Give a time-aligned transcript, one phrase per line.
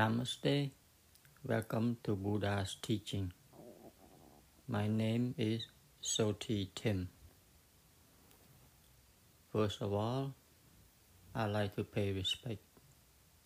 [0.00, 0.70] Namaste.
[1.46, 3.34] Welcome to Buddha's teaching.
[4.66, 5.66] My name is
[6.02, 7.10] Soti Tim.
[9.52, 10.32] First of all,
[11.34, 12.62] I'd like to pay respect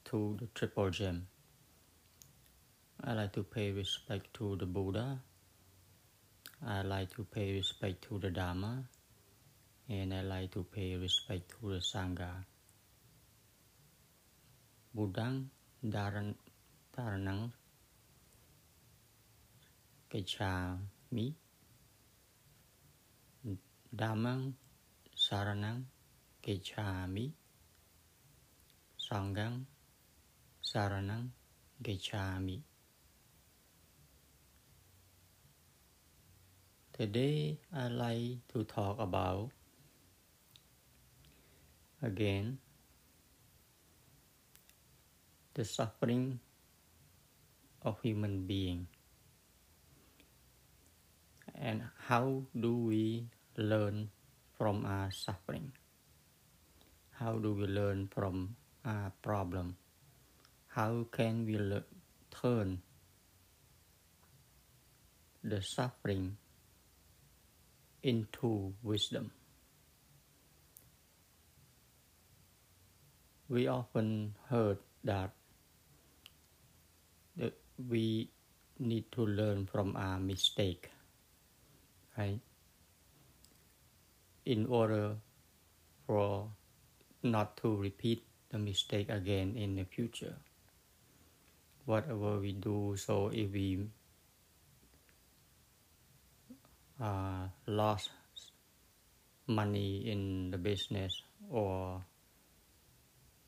[0.04, 1.27] to the Triple Gem.
[3.02, 5.18] I'd like to pay respect to the Buddha.
[6.64, 8.84] I'd like to pay respect to the Dharma.
[9.89, 12.30] And I'd like to pay respect to the Sangha.
[14.96, 15.46] Buddhang
[15.85, 16.35] Saran,
[16.94, 17.50] Dharanang
[20.07, 21.35] Gacchami
[23.90, 24.54] Dhammang
[25.11, 25.82] Saranang
[26.38, 27.32] Gacchami
[28.94, 29.66] Sanghang
[30.62, 31.30] Saranang
[31.82, 32.62] Gacchami
[36.92, 39.50] Today I like to talk about
[42.00, 42.58] again
[45.54, 46.38] the suffering
[47.84, 48.88] of human being.
[51.54, 54.10] And how do we learn
[54.58, 55.72] from our suffering?
[57.10, 59.76] How do we learn from our problem?
[60.68, 61.84] How can we le-
[62.30, 62.82] turn
[65.44, 66.36] the suffering
[68.02, 69.30] into wisdom?
[73.48, 75.30] We often heard that
[77.36, 78.30] that we
[78.78, 80.91] need to learn from our mistake
[82.16, 82.41] right?
[84.44, 85.16] In order
[86.06, 86.48] for
[87.22, 90.36] not to repeat the mistake again in the future.
[91.86, 93.86] Whatever we do so if we
[97.00, 98.11] uh, lost
[99.47, 102.03] money in the business or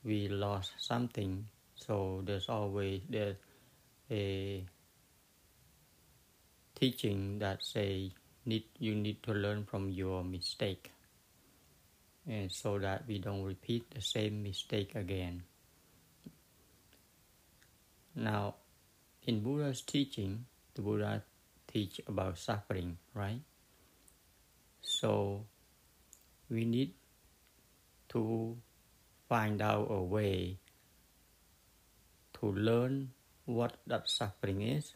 [0.04, 3.36] we lost something so there's always there's
[4.10, 4.64] a
[6.74, 8.12] teaching that say
[8.44, 10.92] need you need to learn from your mistake.
[12.28, 15.42] And so that we don't repeat the same mistake again.
[18.14, 18.54] Now
[19.26, 21.22] in buddha's teaching the buddha
[21.66, 23.40] teach about suffering right?
[24.82, 25.44] So
[26.48, 26.94] we need
[28.10, 28.56] to
[29.28, 30.58] find out a way
[32.34, 33.10] to learn
[33.46, 34.94] what that suffering is,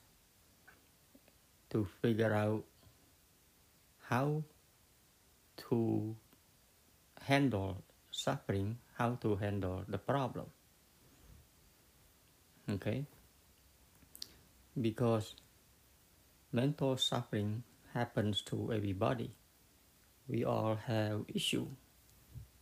[1.71, 2.65] to figure out
[4.09, 4.43] how
[5.57, 6.17] to
[7.23, 10.47] handle suffering, how to handle the problem.
[12.69, 13.07] Okay?
[14.81, 15.35] Because
[16.53, 17.63] mental suffering
[17.95, 19.31] happens to everybody.
[20.29, 21.67] We all have issue.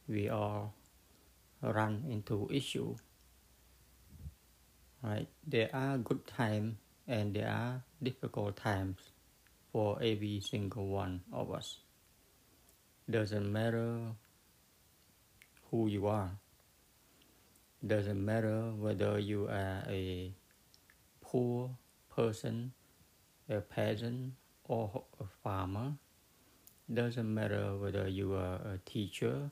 [0.06, 0.74] We all
[1.62, 2.96] run into issue
[5.02, 5.28] right?
[5.46, 6.76] There are good times
[7.06, 8.98] and there are difficult times
[9.72, 11.78] for every single one of us.
[13.10, 13.98] Doesn't matter
[15.70, 16.30] who you are.
[17.86, 20.32] Doesn't matter whether you are a
[21.20, 21.70] poor
[22.14, 22.72] person
[23.48, 24.34] a peasant
[24.64, 25.94] or a farmer.
[26.92, 29.50] Doesn't matter whether you are a teacher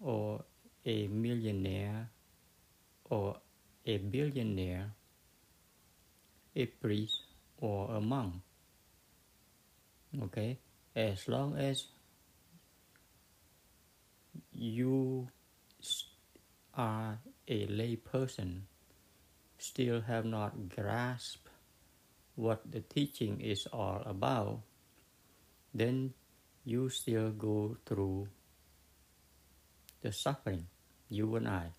[0.00, 0.44] or
[0.84, 2.10] a millionaire
[3.10, 3.36] or
[3.86, 4.92] a billionaire,
[6.56, 7.24] a priest,
[7.58, 8.34] or a monk.
[10.22, 10.58] Okay,
[10.94, 11.86] as long as
[14.52, 15.28] you
[16.74, 17.18] are
[17.48, 18.66] a lay person,
[19.58, 21.48] still have not grasped
[22.36, 24.60] what the teaching is all about,
[25.72, 26.14] then
[26.64, 28.28] you still go through
[30.00, 30.66] the suffering,
[31.08, 31.72] you and I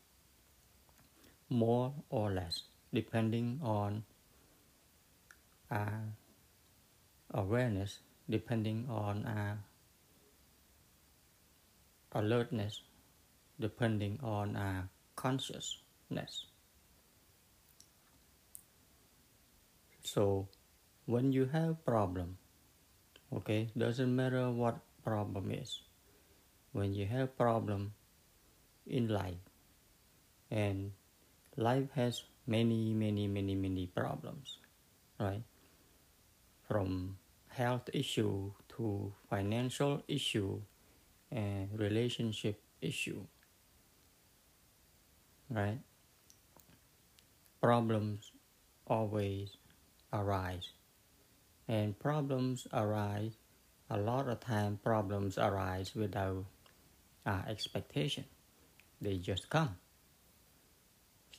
[1.49, 2.63] more or less,
[2.93, 4.03] depending on
[5.69, 6.03] our
[7.33, 9.59] awareness, depending on our
[12.13, 12.81] alertness,
[13.59, 16.45] depending on our consciousness.
[20.03, 20.47] So,
[21.05, 22.37] when you have problem,
[23.33, 25.81] okay, doesn't matter what problem is.
[26.71, 27.93] When you have problem
[28.85, 29.41] in life,
[30.51, 30.91] and
[31.57, 34.57] life has many, many, many, many problems,
[35.19, 35.43] right?
[36.67, 37.17] From
[37.47, 40.61] health issue to financial issue
[41.31, 43.25] and relationship issue,
[45.49, 45.79] right?
[47.61, 48.31] Problems
[48.87, 49.57] always
[50.11, 50.69] arise,
[51.67, 53.31] and problems arise.
[53.89, 56.45] A lot of time, problems arise without
[57.25, 58.25] our expectation.
[58.99, 59.77] They just come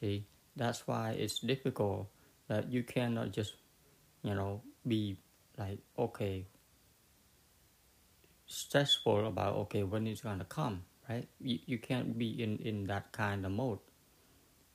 [0.00, 0.26] See,
[0.56, 2.08] That's why it's difficult
[2.48, 3.54] that you cannot just,
[4.22, 5.18] you know, be
[5.58, 6.46] like, okay,
[8.46, 11.28] stressful about, okay, when it's going to come, right?
[11.40, 13.78] You, you can't be in, in that kind of mode.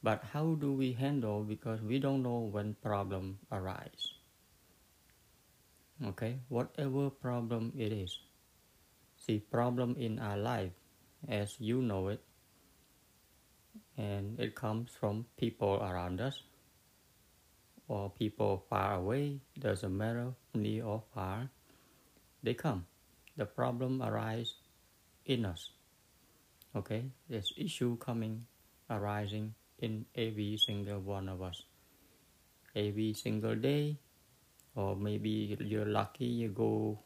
[0.03, 4.13] But how do we handle because we don't know when problem arise.
[6.03, 8.19] Okay, whatever problem it is.
[9.17, 10.71] See, problem in our life,
[11.27, 12.21] as you know it,
[14.01, 16.41] and it comes from people around us
[17.87, 21.49] or people far away, doesn't matter near or far,
[22.41, 22.85] they come.
[23.37, 24.55] The problem arises
[25.25, 25.69] in us.
[26.75, 28.45] Okay, there's issue coming,
[28.89, 31.61] arising in every single one of us.
[32.75, 33.97] Every single day,
[34.75, 36.97] or maybe you're lucky, you go,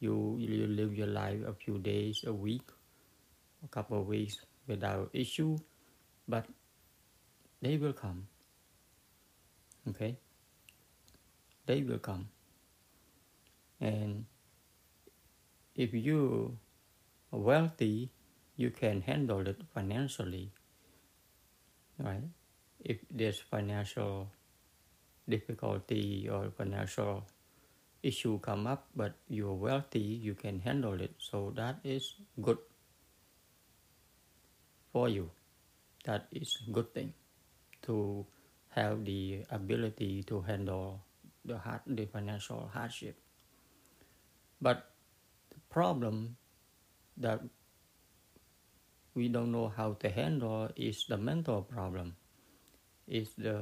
[0.00, 2.72] you you live your life a few days, a week,
[3.62, 5.58] a couple of weeks without issue,
[6.28, 6.46] but
[7.62, 8.28] they will come.
[9.88, 10.16] Okay,
[11.66, 12.28] they will come,
[13.80, 14.26] and
[15.74, 16.58] if you
[17.32, 18.10] are wealthy,
[18.56, 20.52] you can handle it financially
[21.98, 22.22] right?
[22.80, 24.30] If there's financial
[25.28, 27.26] difficulty or financial
[28.02, 31.14] issue come up, but you're wealthy, you can handle it.
[31.18, 32.58] So that is good
[34.92, 35.30] for you.
[36.08, 37.12] That is a good thing
[37.84, 38.24] to
[38.72, 41.04] have the ability to handle
[41.44, 43.20] the hard, the financial hardship.
[44.56, 44.88] But
[45.52, 46.40] the problem
[47.18, 47.44] that
[49.12, 52.16] we don't know how to handle is the mental problem
[53.06, 53.60] is the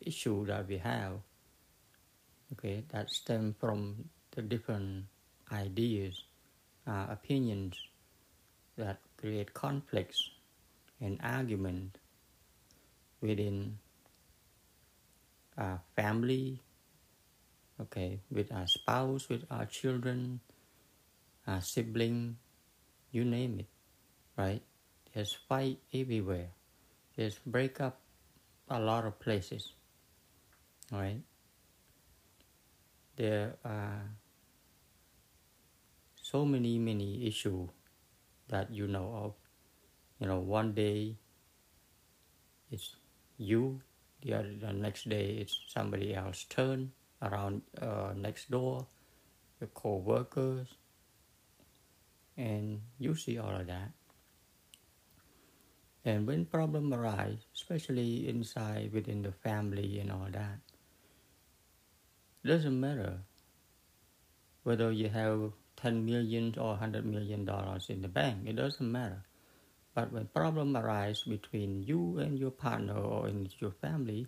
[0.00, 1.20] issue that we have
[2.52, 5.04] okay that stem from the different
[5.52, 6.24] ideas
[6.86, 7.76] uh, opinions
[8.76, 10.39] that create conflicts
[11.00, 11.98] and argument
[13.20, 13.78] within
[15.56, 16.60] our family
[17.80, 20.40] okay with our spouse with our children
[21.46, 22.36] our sibling
[23.10, 23.66] you name it
[24.40, 24.62] right?
[25.12, 26.48] There's fight everywhere.
[27.16, 28.00] There's breakup
[28.68, 29.72] a lot of places,
[30.90, 31.20] right?
[33.16, 34.02] There are
[36.22, 37.68] so many, many issues
[38.48, 39.34] that you know of.
[40.20, 41.16] You know, one day
[42.70, 42.96] it's
[43.38, 43.80] you,
[44.22, 48.86] the other the next day it's somebody else turn around uh, next door,
[49.60, 50.68] your co-workers,
[52.36, 53.92] and you see all of that.
[56.04, 60.58] And when problem arise, especially inside within the family and all that,
[62.44, 63.20] doesn't matter
[64.62, 69.22] whether you have 10 million or 100 million dollars in the bank, it doesn't matter.
[70.00, 74.26] But when problem arise between you and your partner or in your family,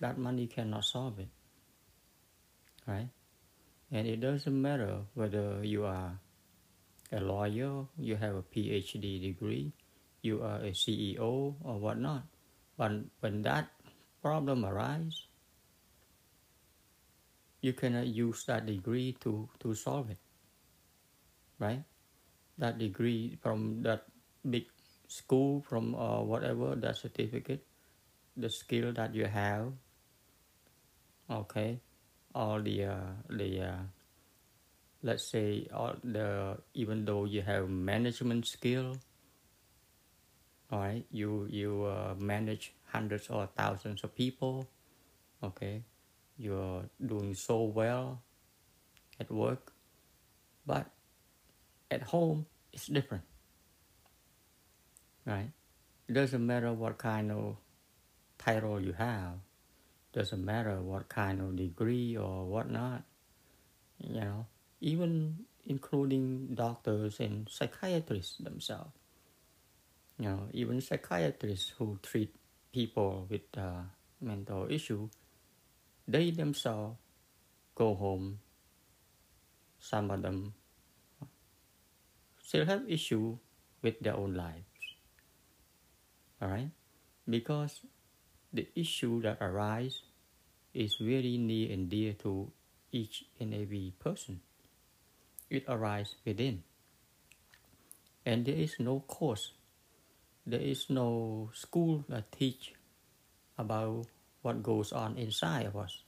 [0.00, 1.28] that money cannot solve it.
[2.88, 3.10] Right?
[3.90, 6.16] And it doesn't matter whether you are
[7.12, 9.70] a lawyer, you have a PhD degree,
[10.22, 12.24] you are a CEO or whatnot.
[12.78, 13.68] But when that
[14.22, 15.26] problem arises,
[17.60, 20.16] you cannot use that degree to, to solve it.
[21.58, 21.84] Right?
[22.56, 24.06] That degree from that
[24.48, 24.66] big
[25.08, 27.64] school, from uh, whatever, that certificate,
[28.36, 29.72] the skill that you have,
[31.30, 31.80] okay,
[32.34, 33.82] all the, uh, the uh,
[35.02, 38.96] let's say, all the, even though you have management skill,
[40.72, 44.66] all right you you uh, manage hundreds or thousands of people.
[45.44, 45.82] Okay.
[46.38, 48.22] You're doing so well
[49.20, 49.72] at work.
[50.66, 50.86] But
[51.90, 53.24] at home it's different
[55.26, 55.50] right
[56.08, 57.56] it doesn't matter what kind of
[58.38, 59.34] title you have
[60.12, 63.02] doesn't matter what kind of degree or whatnot
[63.98, 64.46] you know
[64.80, 68.92] even including doctors and psychiatrists themselves
[70.18, 72.34] you know, even psychiatrists who treat
[72.72, 73.82] people with uh,
[74.20, 75.08] mental issue,
[76.06, 76.96] they themselves
[77.74, 78.38] go home.
[79.78, 80.54] Some of them
[82.40, 83.38] still have issue
[83.82, 84.71] with their own lives.
[86.42, 86.70] All right,
[87.28, 87.80] because
[88.52, 90.02] the issue that arise
[90.74, 92.50] is very near and dear to
[92.90, 94.40] each and every person.
[95.48, 96.64] It arises within,
[98.26, 99.52] and there is no course
[100.44, 102.74] there is no school that teach
[103.56, 104.06] about
[104.42, 106.02] what goes on inside of us.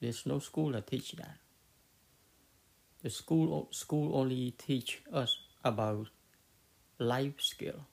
[0.00, 1.36] There's no school that teach that.
[3.02, 6.08] The school school only teach us about
[6.98, 7.86] life skill,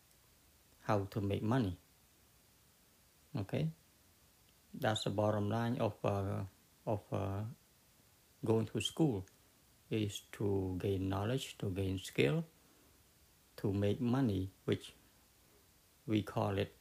[0.84, 1.78] how to make money,
[3.34, 3.68] Okay,
[4.78, 6.46] that's the bottom line of uh,
[6.86, 7.42] of uh,
[8.46, 9.26] going to school
[9.90, 12.46] is to gain knowledge, to gain skill,
[13.58, 14.94] to make money, which
[16.06, 16.76] we call it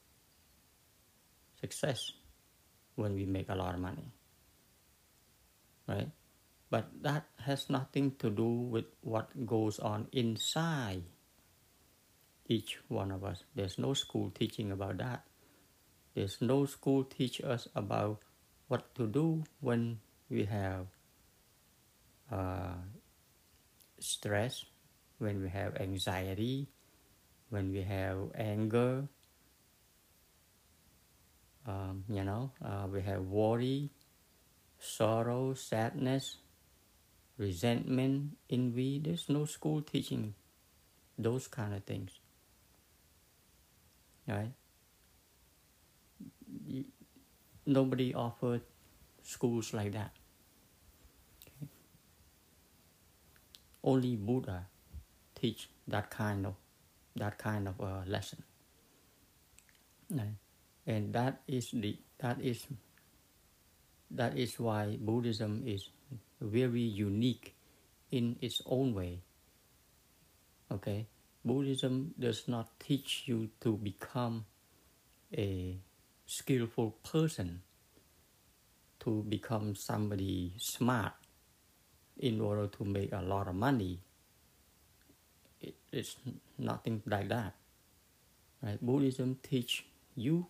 [1.59, 2.13] success
[2.97, 4.13] when we make a lot of money.
[5.89, 6.11] Right?
[6.69, 11.05] But that has nothing to do with what goes on inside
[12.53, 13.45] each one of us.
[13.55, 15.25] There's no school teaching about that.
[16.15, 18.23] There's no school teach us about
[18.69, 20.87] what to do when we have
[22.31, 22.75] uh,
[24.01, 24.65] stress,
[25.19, 26.69] when we have anxiety,
[27.51, 29.09] when we have anger,
[31.67, 33.91] um, you know, uh, we have worry,
[34.79, 36.39] sorrow, sadness,
[37.37, 38.99] resentment, envy.
[38.99, 40.35] There's no school teaching
[41.19, 42.21] those kind of things.
[44.33, 44.53] Right?
[47.67, 48.63] nobody offered
[49.23, 50.11] schools like that.
[51.47, 51.71] Okay.
[53.85, 54.67] Only Buddha
[55.35, 56.55] teach that kind of
[57.17, 58.43] that kind of uh, lesson.
[60.11, 60.37] Right.
[60.87, 62.67] And that is the that is
[64.11, 65.89] that is why Buddhism is
[66.41, 67.55] very unique
[68.11, 69.21] in its own way.
[70.71, 71.07] Okay,
[71.45, 74.45] Buddhism does not teach you to become
[75.37, 75.77] a
[76.27, 77.63] skillful person
[79.01, 81.13] to become somebody smart
[82.19, 83.99] in order to make a lot of money.
[85.61, 86.17] It, it's
[86.57, 87.55] nothing like that.
[88.63, 88.81] Right?
[88.81, 89.85] Buddhism teach
[90.15, 90.47] you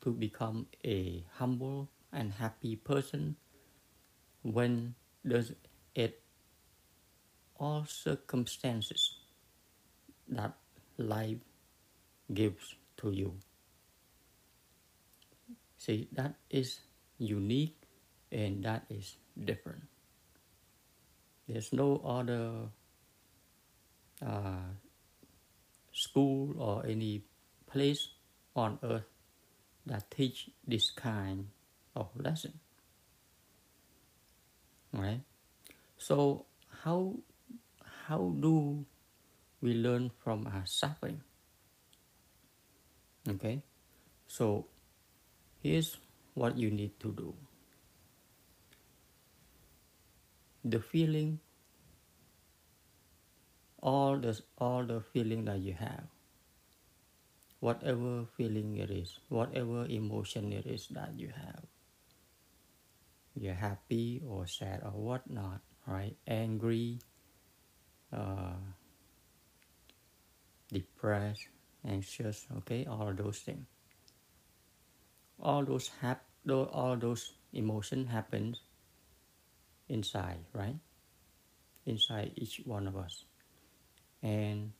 [0.00, 3.36] to become a humble and happy person
[4.42, 5.52] when there's
[5.94, 6.22] it
[7.60, 9.17] all circumstances
[10.28, 10.54] that
[10.96, 11.38] life
[12.32, 13.34] gives to you.
[15.78, 16.80] See, that is
[17.18, 17.76] unique
[18.30, 19.82] and that is different.
[21.48, 22.68] There's no other
[24.20, 24.68] uh,
[25.92, 27.22] school or any
[27.70, 28.08] place
[28.54, 29.08] on earth
[29.86, 31.48] that teach this kind
[31.96, 32.60] of lesson.
[34.92, 35.20] Right?
[35.96, 36.44] So
[36.82, 37.14] how
[38.08, 38.84] how do
[39.60, 41.22] we learn from our suffering?
[43.28, 43.62] Okay,
[44.26, 44.66] so
[45.62, 45.96] Here's
[46.34, 47.34] what you need to do.
[50.64, 51.40] The feeling,
[53.82, 56.04] all the, all the feeling that you have,
[57.60, 61.62] whatever feeling it is, whatever emotion it is that you have,
[63.34, 66.16] you're happy or sad or whatnot, right?
[66.26, 66.98] Angry,
[68.12, 68.56] uh,
[70.72, 71.48] depressed,
[71.84, 73.66] anxious, okay, all those things
[75.40, 78.60] all those hap all those emotion happens
[79.88, 80.76] inside right?
[81.86, 83.24] Inside each one of us.
[84.22, 84.72] And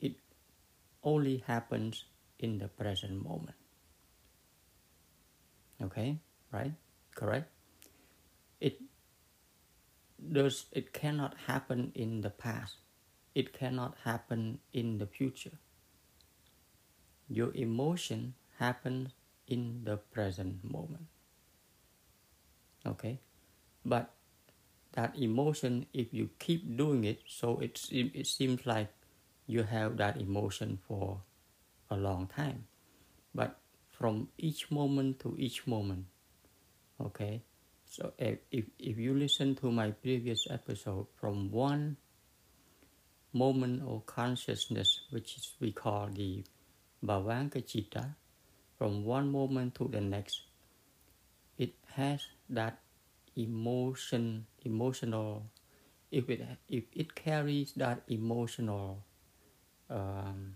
[0.00, 0.14] it
[1.02, 2.04] only happens
[2.38, 3.56] in the present moment.
[5.82, 6.18] Okay
[6.52, 6.72] right?
[7.14, 7.50] Correct?
[8.60, 8.78] It
[10.32, 12.76] does it cannot happen in the past
[13.34, 15.58] it cannot happen in the future
[17.28, 19.10] your emotion happens
[19.46, 21.06] in the present moment.
[22.86, 23.18] Okay,
[23.84, 24.12] but
[24.92, 28.92] that emotion, if you keep doing it, so it it seems like
[29.46, 31.22] you have that emotion for
[31.90, 32.66] a long time,
[33.34, 33.58] but
[33.90, 36.06] from each moment to each moment.
[37.00, 37.42] Okay,
[37.86, 41.96] so if if, if you listen to my previous episode, from one
[43.34, 46.44] moment of consciousness, which is we call the
[47.04, 48.14] Bhavanga Citta,
[48.78, 50.42] from one moment to the next
[51.58, 52.78] it has that
[53.36, 55.46] emotion emotional
[56.10, 59.04] if it if it carries that emotional
[59.90, 60.54] um,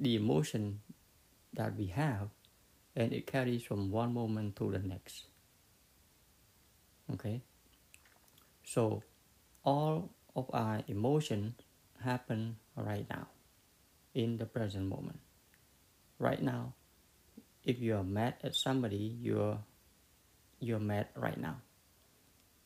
[0.00, 0.80] the emotion
[1.52, 2.28] that we have
[2.96, 5.26] and it carries from one moment to the next.
[7.12, 7.42] Okay?
[8.64, 9.02] So
[9.64, 11.54] all of our emotion
[12.02, 13.28] happen right now
[14.14, 15.20] in the present moment
[16.20, 16.76] right now.
[17.64, 19.58] If you are mad at somebody, you're
[20.60, 21.64] you're mad right now.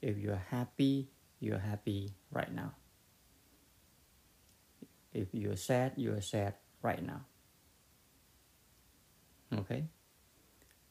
[0.02, 1.09] If you're happy,
[1.40, 2.75] you're happy right now.
[5.14, 7.23] If you're sad, you're sad right now.
[9.54, 9.87] Okay?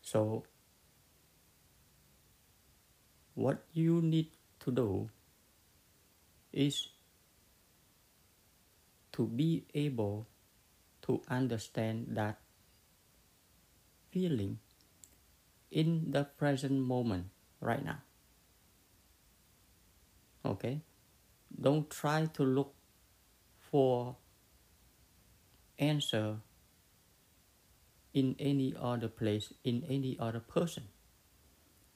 [0.02, 0.48] So,
[3.36, 4.32] what you need
[4.64, 5.12] to do
[6.54, 6.90] is
[9.12, 10.28] to be able
[11.02, 12.40] to understand that
[14.12, 14.60] feeling
[15.72, 17.28] in the present moment
[17.60, 18.00] right now.
[20.46, 20.82] Okay?
[21.60, 22.74] Don't try to look
[23.58, 24.16] for
[25.80, 26.38] answer
[28.14, 30.84] in any other place, in any other person.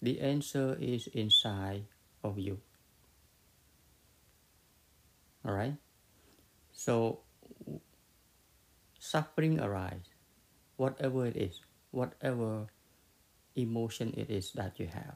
[0.01, 1.85] The answer is inside
[2.23, 2.59] of you.
[5.47, 5.79] Alright?
[6.73, 7.23] So,
[8.99, 10.11] suffering arises,
[10.75, 11.61] whatever it is,
[11.91, 12.67] whatever
[13.55, 15.15] emotion it is that you have.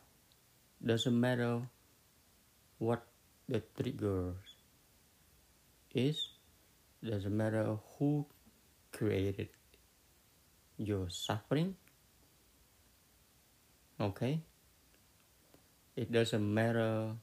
[0.79, 1.67] Doesn't matter
[2.79, 3.05] what
[3.49, 4.33] the trigger
[5.93, 6.39] is,
[7.03, 8.25] doesn't matter who
[8.91, 9.49] created
[10.77, 11.75] your suffering.
[13.99, 14.41] Okay?
[15.95, 17.13] It doesn't matter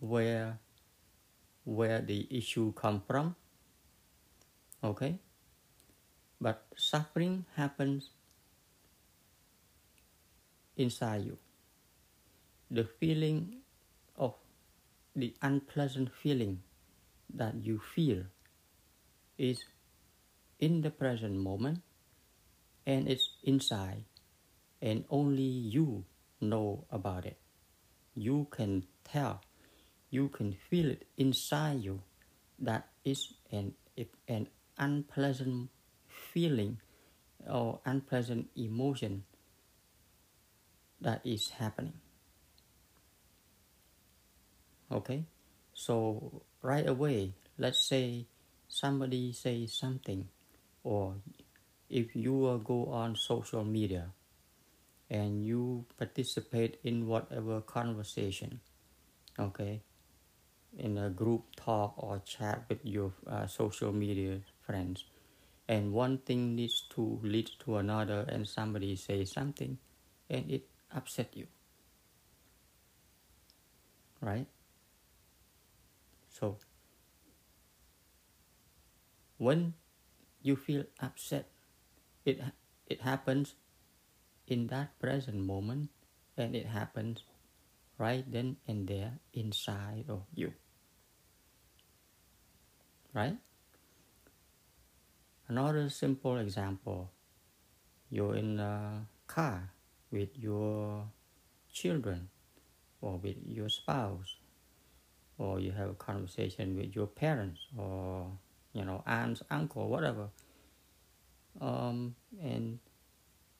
[0.00, 0.58] where
[1.64, 3.36] where the issue come from.
[4.82, 5.18] Okay?
[6.40, 8.10] But suffering happens
[10.76, 11.36] inside you.
[12.70, 13.58] The feeling
[14.16, 14.34] of
[15.14, 16.62] the unpleasant feeling
[17.34, 18.24] that you feel
[19.36, 19.64] is
[20.58, 21.82] in the present moment
[22.86, 24.04] and it's inside
[24.80, 26.04] and only you
[26.40, 27.36] know about it.
[28.14, 29.42] You can tell,
[30.10, 32.00] you can feel it inside you.
[32.58, 33.74] That is an,
[34.26, 34.48] an
[34.78, 35.70] unpleasant
[36.32, 36.78] feeling
[37.48, 39.24] or unpleasant emotion
[41.00, 41.94] that is happening.
[44.90, 45.24] Okay,
[45.74, 48.26] so right away, let's say
[48.68, 50.28] somebody says something,
[50.82, 51.16] or
[51.90, 54.08] if you go on social media
[55.10, 58.60] and you participate in whatever conversation,
[59.38, 59.82] okay,
[60.78, 65.04] in a group talk or chat with your uh, social media friends,
[65.68, 69.78] and one thing needs to lead to another, and somebody says something,
[70.30, 71.46] and it upset you,
[74.20, 74.46] right?
[76.30, 76.56] So,
[79.38, 79.74] when
[80.42, 81.48] you feel upset,
[82.24, 82.40] it,
[82.86, 83.54] it happens
[84.46, 85.90] in that present moment
[86.36, 87.22] and it happens
[87.98, 90.52] right then and there inside of you.
[93.14, 93.36] Right?
[95.48, 97.10] Another simple example
[98.10, 99.70] you're in a car
[100.10, 101.04] with your
[101.72, 102.28] children
[103.00, 104.36] or with your spouse
[105.36, 108.26] or you have a conversation with your parents or
[108.72, 110.28] you know aunts uncle whatever
[111.60, 112.78] um, and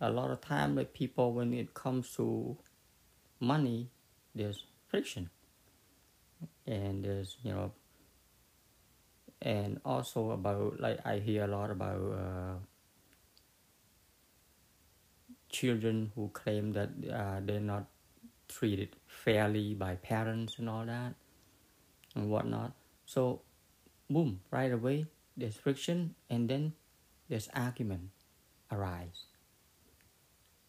[0.01, 2.57] a lot of time like people when it comes to
[3.41, 3.91] money
[4.35, 5.29] there's friction
[6.67, 7.73] and there's you know
[9.43, 12.55] and also about like i hear a lot about uh,
[15.49, 17.87] children who claim that uh, they're not
[18.49, 21.15] treated fairly by parents and all that
[22.15, 22.73] and whatnot.
[23.07, 23.43] So,
[24.11, 26.73] boom, right away, there's friction and then
[27.29, 28.11] there's argument
[28.71, 29.27] arise.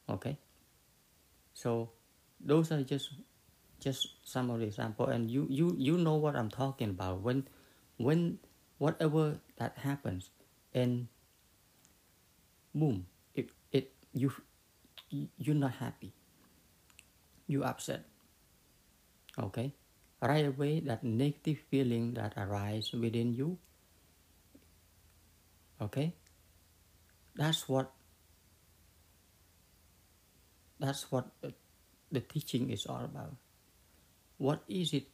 [0.10, 0.38] Okay?
[1.54, 1.92] So,
[2.40, 3.12] those are just
[3.80, 7.48] just some of the example and you, you you know what I'm talking about when
[7.96, 8.40] when
[8.80, 10.32] whatever that happens
[10.74, 11.08] and
[12.74, 14.34] boom it it you
[15.10, 16.14] you're not happy.
[17.48, 18.06] You upset.
[19.38, 19.74] Okay?
[20.22, 23.58] Right away that negative feeling that arises within you
[25.82, 26.14] okay?
[27.36, 27.92] That's what
[30.80, 31.28] that's what
[32.12, 33.36] the teaching is all about.
[34.38, 35.08] What is it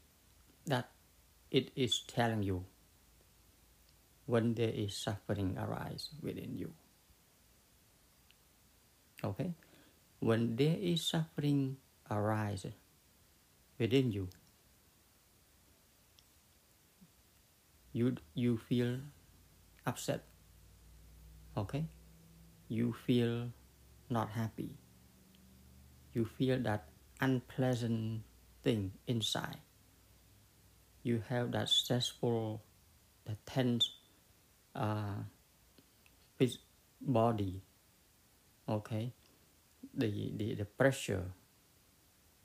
[0.66, 0.90] that
[1.50, 2.66] it is telling you
[4.26, 6.74] when there is suffering arise within you.
[9.24, 9.54] Okay?
[10.20, 11.78] When there is suffering
[12.10, 12.66] arise
[13.78, 14.30] within you
[17.96, 19.00] you you feel
[19.88, 20.28] upset.
[21.56, 21.88] Okay?
[22.68, 23.56] You feel
[24.10, 24.76] not happy.
[26.12, 28.24] You feel that unpleasant
[28.64, 29.64] thing inside.
[31.04, 32.60] You have that stressful
[33.24, 33.90] the tense
[34.76, 35.24] uh,
[36.38, 36.60] his
[37.02, 37.62] body
[38.68, 39.14] okay?
[39.96, 41.24] The, the the pressure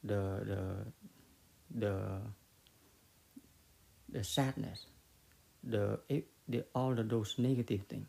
[0.04, 0.62] the the
[1.74, 1.94] the
[4.08, 4.86] the sadness
[5.64, 5.98] the,
[6.48, 8.06] the all of those negative things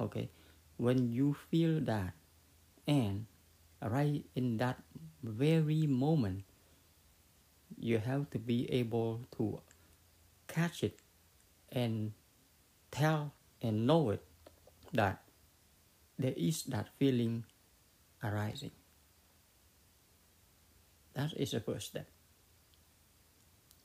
[0.00, 0.28] okay?
[0.76, 2.14] When you feel that
[2.86, 3.26] and
[3.80, 4.82] right in that
[5.22, 6.44] very moment
[7.78, 9.60] you have to be able to
[10.48, 10.98] catch it
[11.72, 12.12] and
[12.90, 13.32] tell
[13.64, 14.22] and know it
[14.92, 15.24] that
[16.18, 17.44] there is that feeling
[18.22, 18.72] arising.
[21.14, 22.08] That is the first step.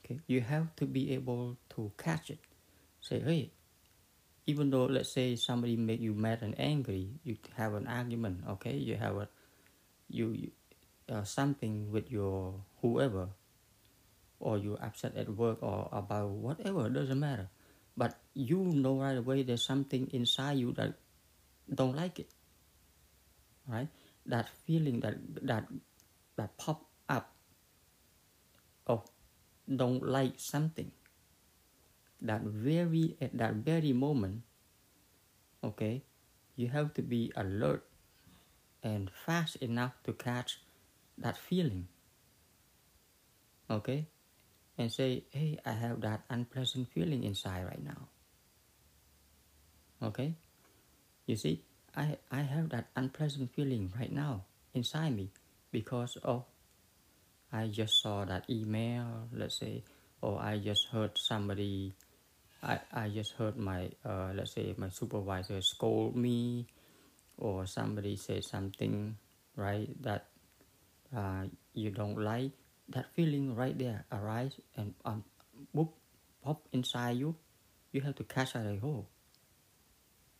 [0.04, 2.40] Okay, you have to be able to catch it.
[3.00, 3.52] Say, hey,
[4.46, 8.44] even though let's say somebody make you mad and angry, you have an argument.
[8.58, 9.28] Okay, you have a
[10.08, 10.50] you,
[11.08, 13.28] uh, something with your whoever,
[14.40, 16.88] or you upset at work or about whatever.
[16.88, 17.48] Doesn't matter,
[18.00, 20.96] but you know right away there's something inside you that
[21.68, 22.32] don't like it.
[23.68, 23.92] Right,
[24.24, 25.68] that feeling that that
[26.40, 27.36] that pop up.
[28.88, 29.04] Of
[29.68, 30.90] don't like something.
[32.24, 34.48] That very at that very moment
[35.62, 36.02] okay
[36.56, 37.84] you have to be alert
[38.82, 40.60] and fast enough to catch
[41.18, 41.88] that feeling
[43.68, 44.08] okay
[44.80, 48.08] and say hey i have that unpleasant feeling inside right now.
[50.02, 50.34] Okay?
[51.26, 51.62] You see
[51.96, 55.28] i i have that unpleasant feeling right now inside me
[55.70, 56.44] because of
[57.52, 59.82] i just saw that email let's say
[60.22, 61.92] or i just heard somebody
[62.62, 66.66] I, I just heard my uh, let's say my supervisor scold me
[67.38, 69.16] or somebody say something
[69.56, 70.26] right that
[71.16, 72.52] uh, you don't like
[72.90, 75.24] that feeling right there arise and um,
[75.72, 75.94] whoop,
[76.44, 77.34] pop inside you
[77.92, 79.06] you have to catch like oh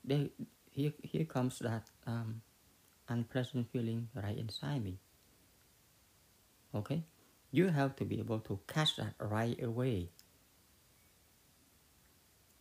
[0.04, 0.28] there
[0.70, 2.42] here here comes that um,
[3.08, 4.98] unpleasant feeling right inside me.
[6.74, 7.02] Okay?
[7.50, 10.08] You have to be able to catch that right away.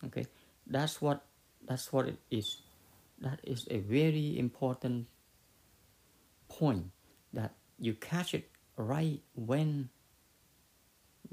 [0.05, 0.25] Okay?
[0.65, 1.23] That's what
[1.65, 2.61] that's what it is.
[3.21, 5.07] That is a very important
[6.47, 6.89] point
[7.33, 8.49] that you catch it
[8.79, 9.91] right when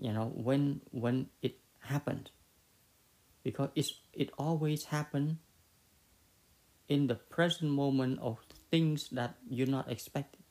[0.03, 2.31] you know when when it happened.
[3.47, 5.39] Because it's it always happen
[6.91, 10.43] in the present moment of things that you're not expected.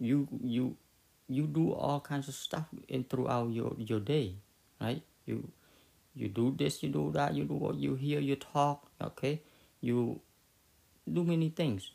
[0.00, 0.76] You you
[1.28, 4.40] you do all kinds of stuff in throughout your your day
[4.80, 5.02] right?
[5.26, 5.52] You
[6.14, 9.42] you do this you do that you do what you hear you talk okay?
[9.80, 10.20] You
[11.04, 11.92] do many things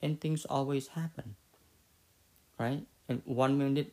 [0.00, 1.36] and things always happen
[2.62, 3.90] right and one minute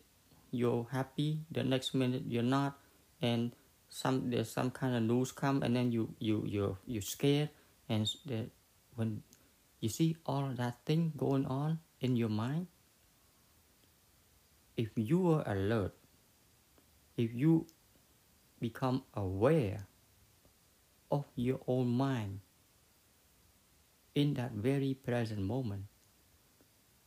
[0.52, 2.78] you're happy the next minute you're not
[3.22, 3.52] and
[3.90, 7.50] some there's some kind of news come and then you you you you're scared
[7.90, 8.06] and
[8.96, 9.24] when
[9.82, 12.68] you see all that thing going on in your mind
[14.78, 15.94] if you are alert
[17.18, 17.66] if you
[18.60, 19.88] become aware
[21.12, 22.40] of your own mind
[24.16, 25.86] in that very present moment.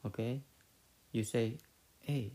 [0.05, 0.43] Okay?
[1.13, 1.59] You say,
[2.01, 2.33] hey,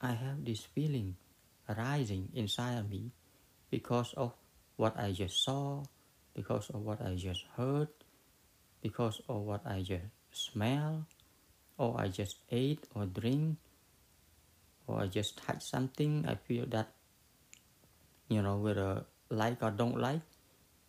[0.00, 1.16] I have this feeling
[1.68, 3.10] arising inside of me
[3.70, 4.32] because of
[4.76, 5.82] what I just saw,
[6.34, 7.88] because of what I just heard,
[8.80, 11.06] because of what I just smell,
[11.78, 13.58] or I just ate or drink,
[14.86, 16.24] or I just touched something.
[16.26, 16.94] I feel that
[18.28, 20.24] you know whether like or don't like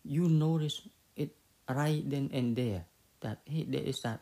[0.04, 0.80] you notice
[1.16, 1.36] it
[1.68, 2.84] right then and there
[3.20, 4.20] that hey there is that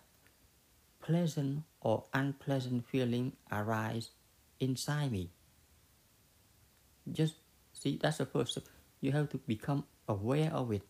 [1.02, 4.10] pleasant or unpleasant feeling arise
[4.60, 5.30] inside me.
[7.10, 7.34] Just
[7.74, 8.64] see that's the first step
[9.02, 10.82] you have to become aware of it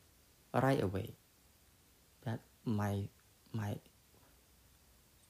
[0.52, 1.16] right away.
[2.24, 3.08] That my
[3.52, 3.80] my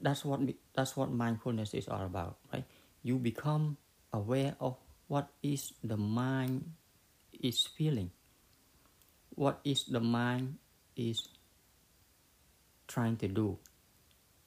[0.03, 0.42] that's what
[0.75, 2.66] that's what mindfulness is all about right?
[3.03, 3.79] You become
[4.12, 6.75] aware of what is the mind
[7.33, 8.11] is feeling,
[9.35, 10.59] what is the mind
[10.96, 11.29] is
[12.88, 13.59] trying to do.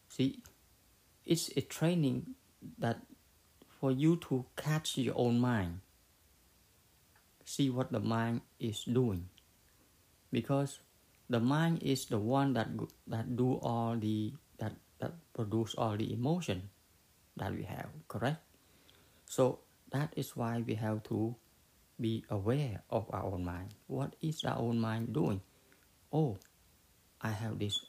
[0.10, 0.43] See,
[1.26, 2.36] it's a training
[2.78, 3.02] that
[3.80, 5.82] for you to catch your own mind,
[7.44, 9.30] see what the mind is doing,
[10.32, 10.80] because
[11.30, 12.70] the mind is the one that
[13.08, 16.70] that do all the that that produce all the emotion
[17.36, 18.40] that we have correct
[19.26, 19.60] so
[19.92, 21.36] that is why we have to
[22.00, 23.74] be aware of our own mind.
[23.88, 25.42] What is our own mind doing?
[26.12, 26.38] Oh,
[27.22, 27.80] I have this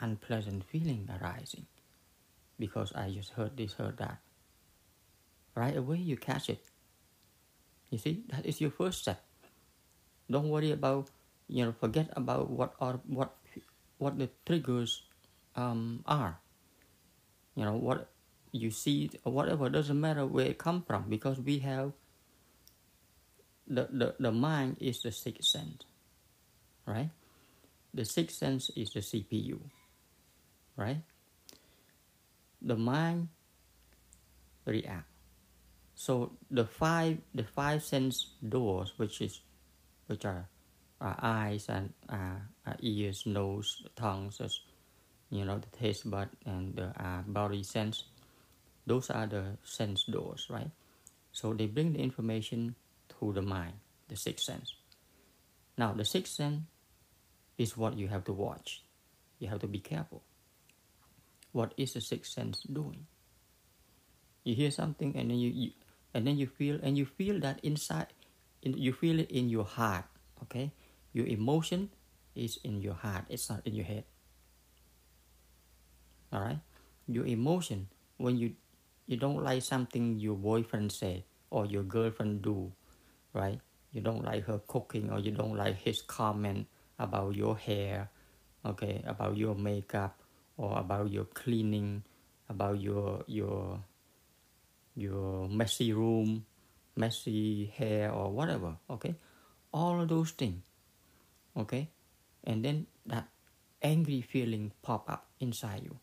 [0.00, 1.66] unpleasant feeling arising
[2.58, 4.18] because I just heard this, heard that.
[5.54, 6.62] Right away, you catch it.
[7.90, 9.22] You see, that is your first step.
[10.30, 11.08] Don't worry about,
[11.48, 13.34] you know, forget about what are what
[13.96, 15.02] what the triggers
[15.56, 16.38] um, are.
[17.56, 18.10] You know what
[18.52, 21.92] you see or whatever doesn't matter where it come from because we have
[23.66, 25.84] the, the, the mind is the sixth sense,
[26.86, 27.10] right?
[27.92, 29.58] The sixth sense is the CPU,
[30.76, 31.02] right?
[32.60, 33.28] The mind
[34.64, 35.06] react.
[35.94, 39.40] So the five the five sense doors, which is
[40.06, 40.48] which are
[41.00, 44.40] our eyes and our, our ears, nose, tongues,
[45.30, 48.04] you know, the taste bud and the uh, body sense.
[48.86, 50.70] Those are the sense doors, right?
[51.32, 52.74] So they bring the information
[53.20, 53.74] to the mind,
[54.08, 54.74] the sixth sense.
[55.76, 56.62] Now, the sixth sense
[57.58, 58.82] is what you have to watch.
[59.38, 60.22] You have to be careful.
[61.52, 63.06] What is the sixth sense doing?
[64.44, 65.70] You hear something and then you, you
[66.14, 68.12] and then you feel and you feel that inside,
[68.62, 70.04] in, you feel it in your heart.
[70.44, 70.72] Okay,
[71.12, 71.90] your emotion
[72.34, 73.24] is in your heart.
[73.28, 74.04] It's not in your head.
[76.32, 76.60] All right,
[77.06, 78.54] your emotion when you
[79.06, 82.72] you don't like something your boyfriend say or your girlfriend do,
[83.32, 83.60] right?
[83.92, 88.10] You don't like her cooking or you don't like his comment about your hair,
[88.64, 90.20] okay, about your makeup
[90.58, 92.02] or about your cleaning,
[92.50, 93.80] about your your
[94.94, 96.44] your messy room,
[96.96, 99.14] messy hair or whatever, okay?
[99.72, 100.62] All those things,
[101.56, 101.88] okay?
[102.42, 103.28] And then that
[103.80, 105.96] angry feeling pop up inside you.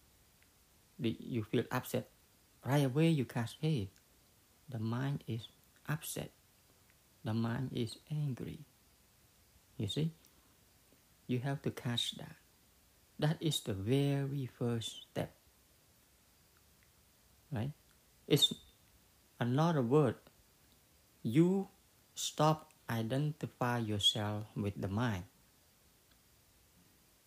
[0.98, 2.10] You feel upset.
[2.66, 3.92] Right away you catch, hey,
[4.70, 5.48] the mind is
[5.88, 6.32] upset.
[7.24, 8.60] The mind is angry.
[9.78, 10.14] You see?
[11.28, 12.38] You have to catch that.
[13.20, 15.32] That is the very first step.
[17.52, 17.72] Right?
[18.28, 18.54] It's
[19.40, 20.16] another word.
[21.24, 21.70] You
[22.14, 25.24] stop identify yourself with the mind.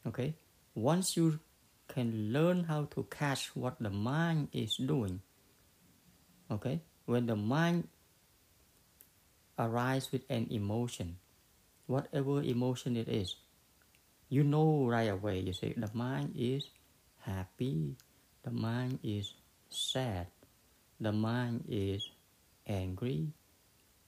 [0.07, 0.35] Okay?
[0.75, 1.41] Once you
[1.89, 5.21] can learn how to catch what the mind is doing,
[6.51, 6.81] okay?
[7.07, 7.89] When the mind
[9.59, 11.17] arises with an emotion,
[11.87, 13.35] whatever emotion it is,
[14.29, 15.41] you know right away.
[15.41, 16.69] You say the mind is
[17.21, 17.97] happy,
[18.43, 19.35] the mind is
[19.71, 20.27] sad,
[21.01, 22.09] the mind is
[22.67, 23.29] angry,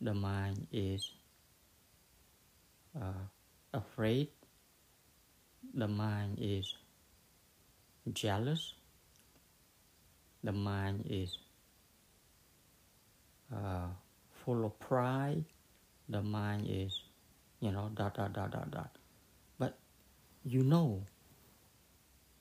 [0.01, 1.11] the mind is
[3.01, 3.25] uh,
[3.73, 4.29] afraid,
[5.75, 6.75] the mind is
[8.13, 8.75] jealous,
[10.45, 11.39] the mind is
[13.55, 13.89] uh,
[14.45, 15.45] full of pride,
[16.09, 17.03] the mind is,
[17.61, 19.00] you know, dot, dot, dot, dot, dot
[20.45, 21.07] you know.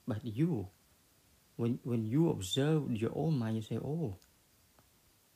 [0.08, 0.68] But you
[1.56, 4.16] when when you observe your own mind you say oh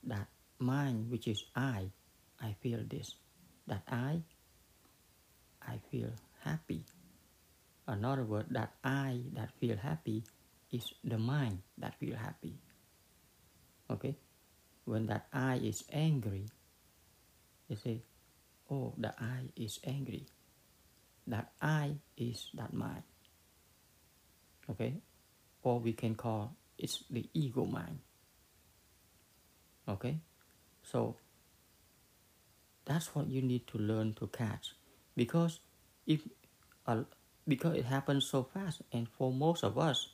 [0.03, 1.91] that mind which is i
[2.41, 3.15] i feel this.
[3.67, 4.21] That i
[5.61, 6.09] i feel
[6.43, 6.83] happy.
[7.87, 10.23] Another word that i that feel happy
[10.71, 12.55] is the mind that feel happy.
[13.91, 14.17] Okay?
[14.85, 16.47] When that i is angry
[17.73, 18.01] you say
[18.69, 20.25] oh the i is angry
[21.27, 23.03] that I is that mind.
[24.69, 24.95] Okay?
[25.63, 27.99] Or we can call it's the ego mind.
[29.87, 30.19] Okay?
[30.83, 31.15] So
[32.85, 34.73] that's what you need to learn to catch.
[35.15, 35.59] Because
[36.05, 36.21] if
[36.87, 37.03] uh,
[37.47, 40.09] because it happens so fast and for most of us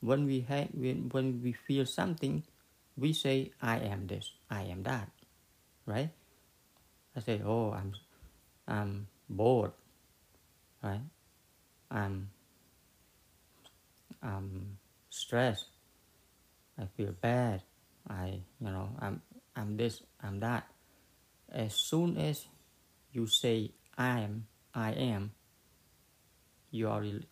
[0.00, 2.42] when we have when, when we feel something
[2.96, 5.08] we say i am this i am that
[5.86, 6.10] right
[7.16, 7.92] i say oh i'm
[8.68, 9.72] i'm bored
[10.82, 11.00] right?
[11.90, 12.30] I'm
[14.22, 15.66] I'm stressed.
[16.78, 17.62] I feel bad.
[18.08, 19.22] I you know I'm
[19.56, 20.66] I'm this I'm that.
[21.50, 22.46] As soon as
[23.12, 25.32] you say I am I am,
[26.70, 27.26] you already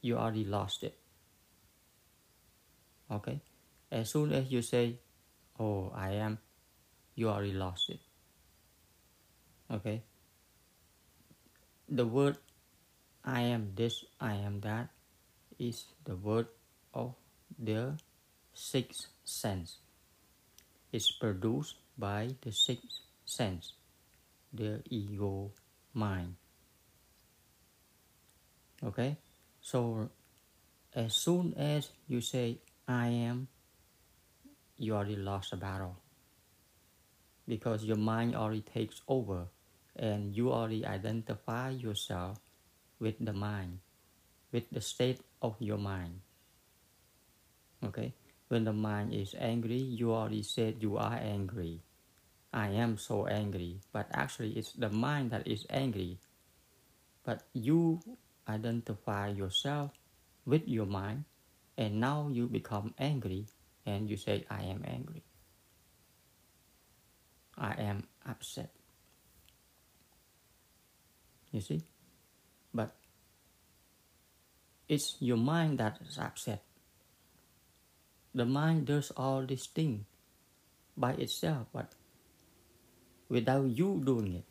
[0.00, 0.96] you already lost it.
[3.10, 3.40] Okay?
[3.90, 5.00] As soon as you say,
[5.60, 6.38] Oh, I am,
[7.14, 8.00] you already lost it.
[9.70, 10.02] Okay?
[11.90, 12.38] The word
[13.24, 14.88] I am this, I am that
[15.58, 16.46] is the word
[16.94, 17.14] of
[17.58, 17.98] the
[18.54, 19.78] sixth sense.
[20.92, 23.74] It's produced by the sixth sense,
[24.52, 25.50] the ego
[25.92, 26.36] mind.
[28.82, 29.16] Okay?
[29.60, 30.08] So
[30.94, 33.48] as soon as you say I am,
[34.78, 35.96] you already lost the battle.
[37.46, 39.48] Because your mind already takes over
[40.00, 42.40] and you already identify yourself
[42.98, 43.84] with the mind,
[44.50, 46.24] with the state of your mind.
[47.84, 48.16] Okay?
[48.48, 51.84] When the mind is angry, you already said you are angry.
[52.52, 56.18] I am so angry, but actually it's the mind that is angry.
[57.22, 58.00] But you
[58.48, 59.92] identify yourself
[60.46, 61.28] with your mind,
[61.76, 63.46] and now you become angry
[63.84, 65.22] and you say, I am angry.
[67.56, 68.79] I am upset
[71.52, 71.82] you see?
[72.72, 72.94] But
[74.88, 76.62] it's your mind that is upset.
[78.34, 80.04] The mind does all these things
[80.96, 81.94] by itself but
[83.28, 84.44] without you doing it.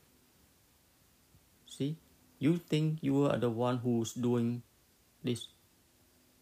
[1.67, 1.97] See,
[2.39, 4.63] you think you are the one who's doing
[5.23, 5.47] this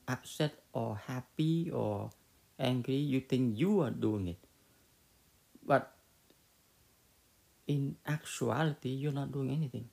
[0.07, 2.09] upset or happy or
[2.59, 4.39] angry, you think you are doing it.
[5.65, 5.91] But
[7.67, 9.89] in actuality, you're not doing anything.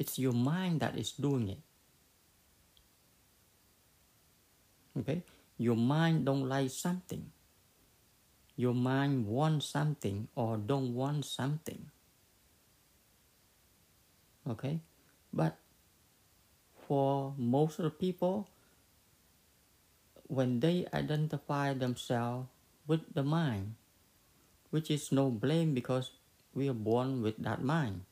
[0.00, 1.60] It's your mind that is doing it.
[4.96, 5.22] Okay?
[5.58, 7.28] Your mind don't like something.
[8.56, 11.92] Your mind wants something or don't want something.
[14.48, 14.80] Okay?
[15.34, 15.58] But
[16.88, 18.48] for most of the people,
[20.28, 22.48] when they identify themselves
[22.86, 23.74] with the mind,
[24.70, 26.12] which is no blame because
[26.54, 28.08] we are born with that mind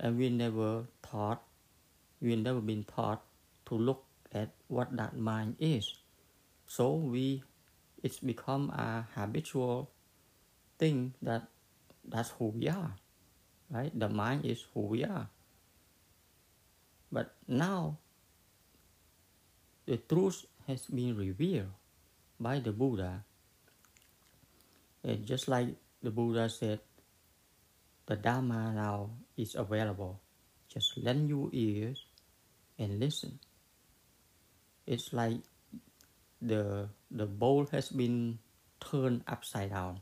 [0.00, 1.42] and we never taught,
[2.20, 3.22] we never been taught
[3.66, 5.94] to look at what that mind is.
[6.66, 7.42] So we,
[8.02, 9.90] it's become a habitual
[10.78, 11.48] thing that
[12.04, 12.94] that's who we are,
[13.70, 13.92] right?
[13.98, 15.28] The mind is who we are.
[17.10, 17.98] But now,
[19.86, 21.72] the truth has been revealed
[22.38, 23.24] by the Buddha.
[25.02, 25.68] And just like
[26.02, 26.80] the Buddha said,
[28.08, 30.18] the Dharma now is available.
[30.72, 32.08] Just lend your ears
[32.78, 33.38] and listen.
[34.88, 35.44] It's like
[36.40, 38.40] the the bowl has been
[38.80, 40.00] turned upside down.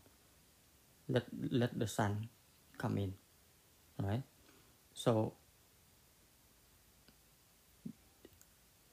[1.11, 2.31] Let let the sun
[2.79, 3.15] come in,
[3.99, 4.23] right?
[4.95, 5.35] So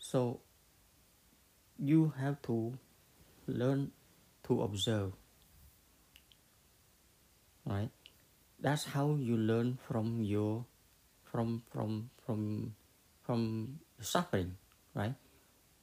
[0.02, 0.41] so
[1.78, 2.73] you have to
[3.45, 3.93] learn
[4.49, 5.13] to observe
[7.65, 7.93] right
[8.63, 10.63] that's how you learn from your
[11.28, 12.71] from from from
[13.28, 14.56] from suffering
[14.95, 15.13] right?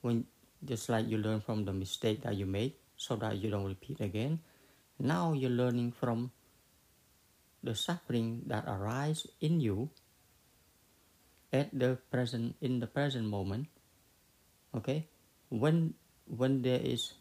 [0.00, 0.24] When
[0.64, 4.00] just like you learn from the mistake that you made so that you don't repeat
[4.00, 4.40] again.
[4.98, 6.32] Now you're learning from
[7.60, 9.92] the suffering that arise in you
[11.52, 13.68] at the present in the present moment
[14.72, 15.04] okay?
[15.52, 15.92] When
[16.24, 17.12] when there is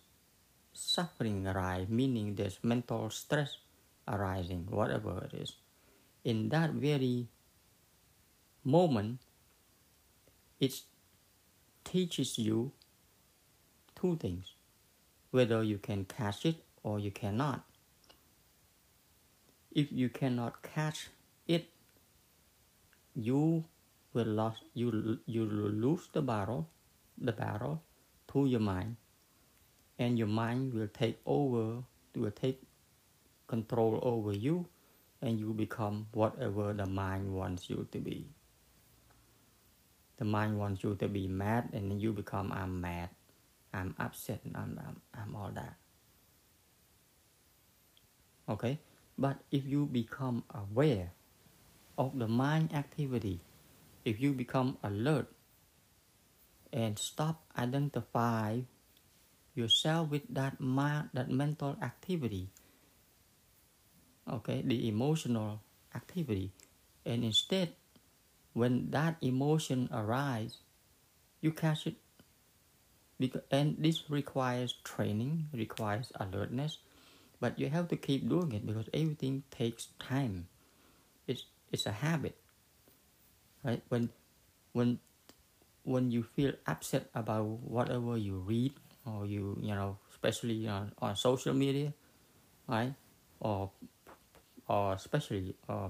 [0.71, 3.59] suffering arise meaning there's mental stress
[4.09, 5.53] arising whatever it is.
[6.23, 7.27] In that very
[8.63, 9.19] moment
[10.59, 10.81] it
[11.85, 12.71] teaches you
[13.95, 14.53] two things
[15.31, 17.63] whether you can catch it or you cannot.
[19.71, 21.09] If you cannot catch
[21.47, 21.69] it
[23.15, 23.65] you
[24.13, 26.67] will lose you you lose the battle
[27.17, 27.83] the battle
[28.31, 28.95] to your mind
[29.97, 31.83] and your mind will take over
[32.15, 32.61] will take
[33.49, 34.69] control over you
[35.21, 38.29] and you become whatever the mind wants you to be.
[40.21, 43.09] The mind wants you to be mad and then you become i'm mad.
[43.73, 45.73] I'm upset and i'm, I'm, I'm all that.
[48.47, 48.77] Okay?
[49.17, 51.11] But if you become aware
[51.97, 53.41] of the mind activity
[54.05, 55.27] if you become alert
[56.71, 58.61] and stop identify
[59.55, 62.49] yourself with that mind, that mental activity
[64.29, 65.61] okay the emotional
[65.95, 66.51] activity.
[67.05, 67.73] And instead
[68.53, 70.59] when that emotion arise
[71.41, 71.95] you catch it.
[73.19, 76.79] Because and this requires training requires alertness
[77.39, 80.47] but you have to keep doing it because everything takes time.
[81.27, 82.37] It's it's a habit
[83.63, 83.81] right?
[83.89, 84.09] When
[84.73, 84.99] when
[85.83, 88.73] when you feel upset about whatever you read
[89.05, 91.93] or you you know especially on, on social media
[92.67, 92.93] right?
[93.39, 93.71] Or
[94.69, 95.89] or especially uh,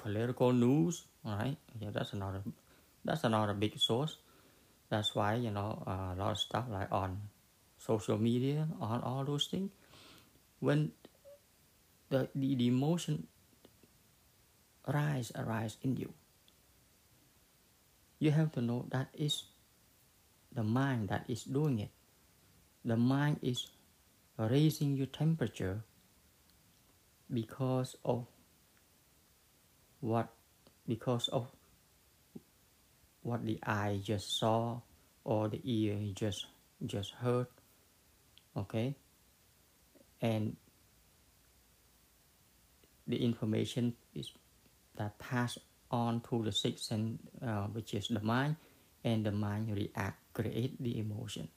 [0.00, 1.56] political news right?
[1.80, 2.42] Yeah that's another
[3.04, 4.18] that's another big source.
[4.88, 7.20] That's why you know uh, a lot of stuff like on
[7.78, 9.70] social media on all those things.
[10.60, 10.90] When
[12.10, 13.28] the, the, the emotion
[14.88, 16.12] rise arise in you
[18.18, 19.44] you have to know that is
[20.52, 21.90] the mind that is doing it.
[22.84, 23.68] The mind is
[24.38, 25.84] raising your temperature
[27.32, 28.26] because of
[30.00, 30.28] what
[30.86, 31.50] because of
[33.22, 34.80] what the eye just saw
[35.24, 36.46] or the ear just
[36.86, 37.46] just heard
[38.56, 38.94] okay?
[40.20, 40.56] And
[43.06, 44.32] the information is
[44.96, 45.58] that passed
[45.90, 48.56] on to the sixth sense uh, which is the mind
[49.04, 51.48] and the mind react create the emotion.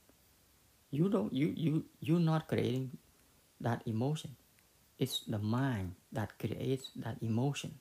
[0.91, 2.97] You don't you you you're not creating
[3.61, 4.35] that emotion
[5.01, 7.73] it's the mind that creates that emotion.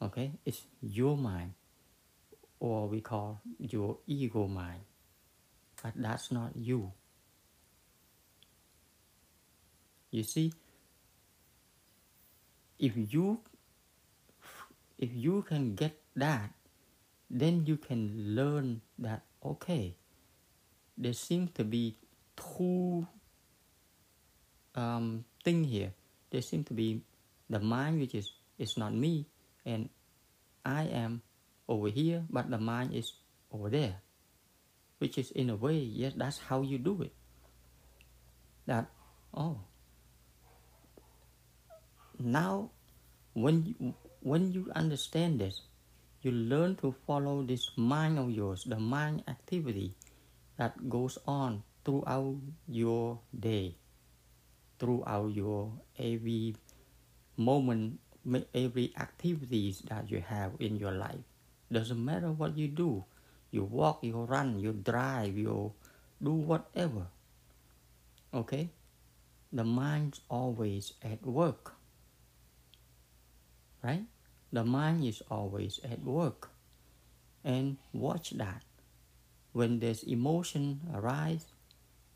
[0.00, 0.32] Okay?
[0.46, 1.52] It's your mind
[2.58, 4.80] or we call your ego mind.
[5.82, 6.90] But that's not you.
[10.10, 10.54] You see
[12.78, 13.40] if you
[14.96, 16.50] if you can get that,
[17.28, 19.94] then you can learn that okay,
[20.96, 21.98] there seems to be
[22.34, 23.06] two
[24.74, 25.92] um, thing here.
[26.30, 27.02] There seems to be
[27.48, 29.26] the mind, which is is not me,
[29.64, 29.88] and
[30.64, 31.22] I am
[31.68, 33.12] over here, but the mind is
[33.52, 34.02] over there,
[34.98, 37.12] which is in a way, yes, that's how you do it.
[38.66, 38.90] That
[39.32, 39.60] oh,
[42.18, 42.70] now
[43.32, 45.62] when you, when you understand this,
[46.22, 49.94] you learn to follow this mind of yours, the mind activity
[50.58, 52.36] that goes on throughout
[52.66, 53.76] your day,
[54.78, 56.54] throughout your every
[57.36, 57.98] moment,
[58.54, 61.22] every activities that you have in your life.
[61.70, 63.04] Doesn't matter what you do,
[63.50, 65.72] you walk, you run, you drive, you
[66.22, 67.06] do whatever.
[68.32, 68.70] Okay?
[69.52, 71.74] The mind's always at work.
[73.82, 74.04] Right?
[74.52, 76.50] The mind is always at work.
[77.44, 78.62] And watch that.
[79.52, 81.46] When there's emotion arise,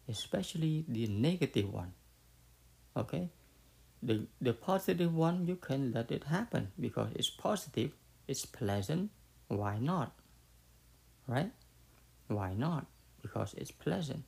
[0.09, 1.93] especially the negative one.
[2.97, 3.31] Okay?
[4.03, 7.93] The, the positive one, you can let it happen because it's positive,
[8.27, 9.11] it's pleasant.
[9.49, 10.13] Why not?
[11.27, 11.53] Right?
[12.27, 12.87] Why not?
[13.23, 14.25] Because it's pleasant.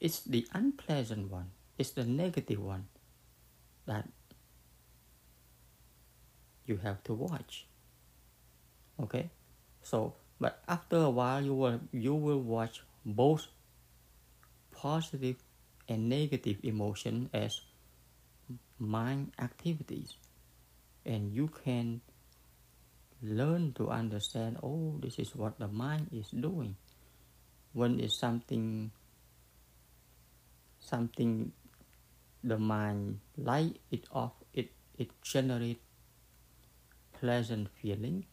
[0.00, 2.86] It's the unpleasant one, it's the negative one
[3.86, 4.08] that
[6.66, 7.66] you have to watch.
[9.02, 9.30] Okay?
[9.82, 13.48] So, but after a while, you will, you will watch both
[14.70, 15.36] positive
[15.88, 17.60] and negative emotion as
[18.78, 20.14] mind activities.
[21.04, 22.00] And you can
[23.22, 26.76] learn to understand oh this is what the mind is doing.
[27.72, 28.92] When it's something
[30.78, 31.52] something
[32.44, 35.80] the mind light it off it it generate
[37.18, 38.26] pleasant feeling.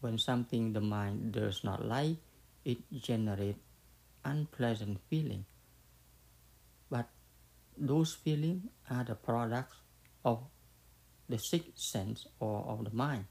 [0.00, 2.16] When something the mind does not like
[2.64, 3.56] it generate
[4.24, 5.44] unpleasant feeling
[7.76, 9.76] those feelings are the products
[10.24, 10.42] of
[11.28, 13.24] the sixth sense or of the mind.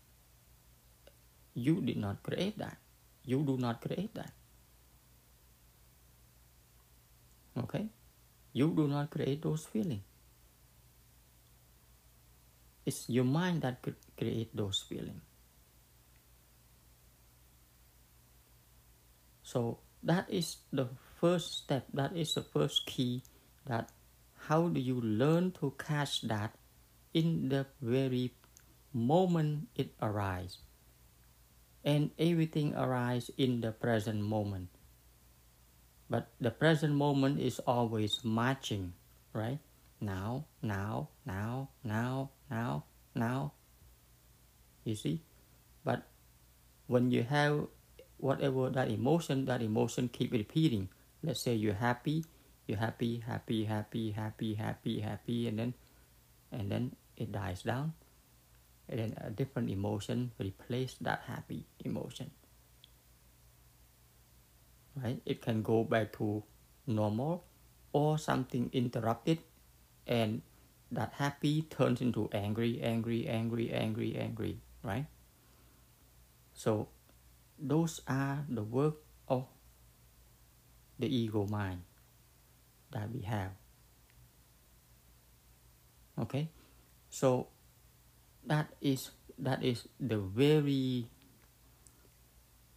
[1.53, 2.77] You did not create that.
[3.23, 4.31] You do not create that.
[7.57, 7.87] Okay?
[8.51, 10.01] You do not create those feelings.
[12.85, 13.85] It's your mind that
[14.17, 15.21] create those feelings.
[19.43, 20.89] So that is the
[21.21, 21.85] first step.
[21.93, 23.23] That is the first key
[23.65, 23.89] that
[24.47, 26.55] how do you learn to catch that
[27.13, 28.33] in the very
[28.93, 30.59] moment it arises
[31.83, 34.69] and everything arises in the present moment.
[36.09, 38.93] But the present moment is always matching
[39.33, 39.59] right?
[39.99, 42.85] Now now now now now
[43.15, 43.53] now.
[44.83, 45.23] You see?
[45.83, 46.07] But
[46.87, 47.67] when you have
[48.17, 50.89] whatever that emotion that emotion keep repeating.
[51.23, 52.23] Let's say you're happy
[52.67, 55.73] you're happy, happy, happy, happy, happy, happy, and then
[56.51, 57.93] and then it dies down.
[58.87, 62.31] And then a different emotion replace that happy emotion.
[64.95, 65.21] Right?
[65.25, 66.43] It can go back to
[66.85, 67.43] normal
[67.91, 69.39] or something interrupted
[70.05, 70.41] and
[70.91, 75.05] that happy turns into angry, angry, angry, angry, angry, right?
[76.53, 76.89] So
[77.57, 78.95] those are the work
[79.27, 79.47] of
[80.99, 81.81] the ego mind
[82.93, 83.51] that we have.
[86.17, 86.47] Okay,
[87.09, 87.49] so
[88.45, 89.09] that is
[89.41, 91.09] that is the very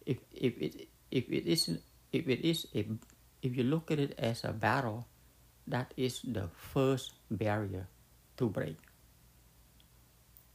[0.05, 1.69] if if it if it is
[2.11, 2.81] if it is a
[3.45, 5.05] if you look at it as a battle,
[5.69, 7.87] that is the first barrier
[8.37, 8.77] to break.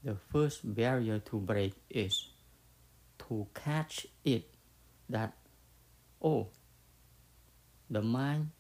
[0.03, 2.35] The first barrier to break is
[3.29, 4.51] to catch it
[5.09, 5.39] that
[6.19, 6.51] oh
[7.89, 8.51] the mind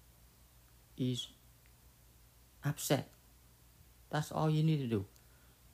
[0.96, 1.28] is
[2.64, 3.08] upset.
[4.10, 5.04] That's all you need to do.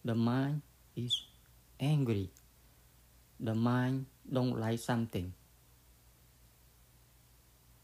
[0.04, 0.62] The mind
[0.96, 1.26] is
[1.80, 2.30] angry.
[3.40, 5.32] The mind don't like something.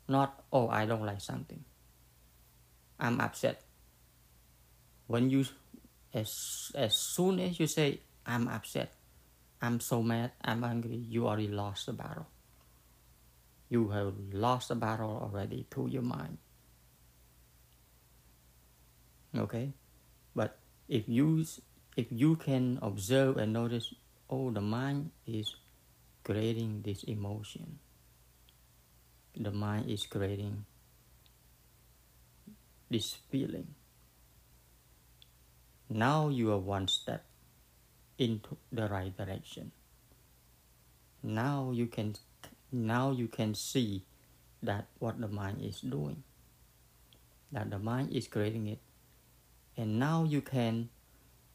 [0.09, 1.65] Not, oh, I don't like something.
[3.01, 3.63] I'm upset.
[5.07, 5.45] When you,
[6.13, 8.93] as, as soon as you say, I'm upset,
[9.61, 12.27] I'm so mad, I'm angry, you already lost the battle.
[13.69, 16.39] You have lost the battle already to your mind
[19.37, 19.73] okay
[20.35, 20.59] but
[20.89, 21.45] if you
[21.97, 23.95] if you can observe and notice
[24.31, 25.55] oh the mind is
[26.23, 27.79] creating this emotion
[29.37, 30.65] the mind is creating
[32.91, 33.67] this feeling
[35.91, 37.25] now you are one step
[38.19, 39.73] into the right direction.
[41.23, 42.15] Now you can
[42.73, 44.05] now you can see
[44.63, 46.23] that what the mind is doing.
[47.53, 48.81] That the mind is creating it.
[49.77, 50.89] And now you can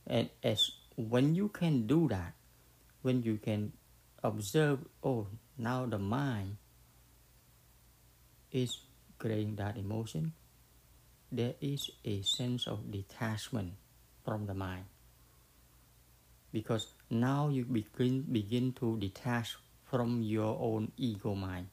[0.07, 2.33] and as when you can do that,
[3.01, 3.71] when you can
[4.23, 6.57] observe, oh now the mind
[8.51, 8.81] is
[9.17, 10.33] creating that emotion,
[11.31, 13.73] there is a sense of detachment
[14.25, 14.85] from the mind.
[16.51, 19.55] Because now you begin begin to detach
[19.85, 21.67] from your own ego mind.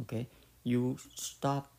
[0.00, 0.28] Okay?
[0.62, 1.72] You stop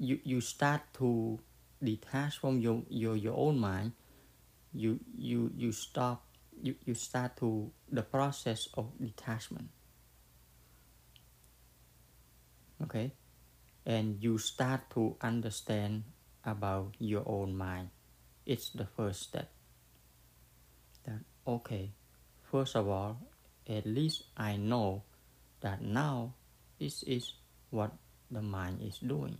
[0.00, 1.38] you you start to
[1.84, 3.92] detach from your your, your own mind.
[4.72, 6.24] You you you stop
[6.60, 9.68] you, you start to the process of detachment.
[12.82, 13.12] Okay?
[13.84, 16.04] And you start to understand
[16.44, 17.90] about your own mind.
[18.46, 19.50] It's the first step.
[21.04, 21.92] That okay
[22.50, 23.16] first of all
[23.68, 25.02] at least i know
[25.60, 26.34] that now
[26.78, 27.32] this is
[27.70, 27.92] what
[28.30, 29.38] the mind is doing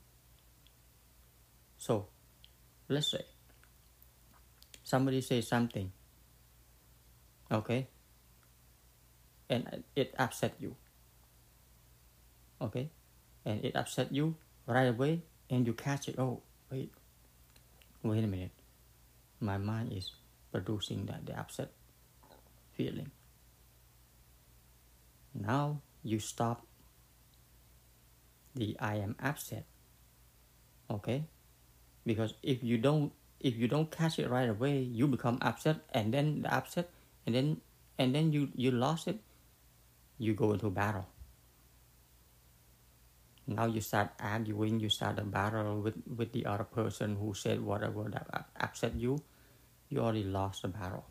[1.81, 2.05] so
[2.93, 3.25] let's say
[4.85, 5.91] somebody says something
[7.51, 7.89] okay
[9.49, 10.77] and it upset you
[12.61, 12.91] okay
[13.47, 16.17] and it upset you right away and you catch it.
[16.19, 16.93] Oh wait
[18.03, 18.53] wait a minute.
[19.41, 20.13] My mind is
[20.53, 21.73] producing that the upset
[22.77, 23.11] feeling.
[25.33, 26.67] Now you stop
[28.55, 29.65] the i am upset
[30.91, 31.23] okay
[32.07, 36.13] because if you don't if you don't catch it right away you become upset and
[36.13, 36.91] then the upset
[37.27, 37.61] and then
[37.99, 39.21] and then you you lost it
[40.19, 41.09] you go into battle.
[43.47, 47.61] Now you start arguing you start a battle with with the other person who said
[47.61, 48.29] whatever that
[48.61, 49.19] upset you
[49.89, 51.05] you already lost the battle.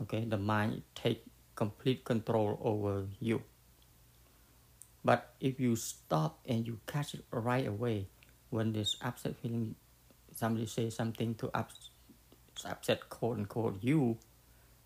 [0.00, 3.42] Okay the mind take complete control over you.
[5.04, 8.08] But if you stop and you catch it right away
[8.50, 9.74] when this upset feeling
[10.34, 11.90] somebody say something to ups,
[12.64, 14.16] upset quote unquote you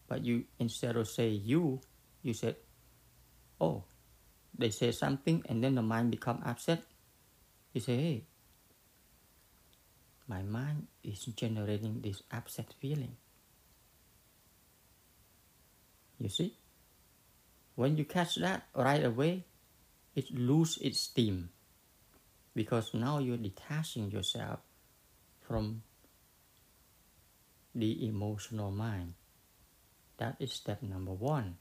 [0.09, 1.81] but you instead of say you
[2.23, 2.57] you said
[3.61, 3.85] oh
[4.59, 6.83] they say something and then the mind become upset.
[7.73, 8.23] You say hey
[10.27, 13.17] my mind is generating this upset feeling.
[16.19, 16.55] You see?
[17.75, 19.45] When you catch that right away
[20.15, 21.51] it lose its steam
[22.55, 24.61] because now you're detaching yourself
[25.41, 25.83] from
[27.75, 29.15] the emotional mind.
[30.19, 31.57] That is step number one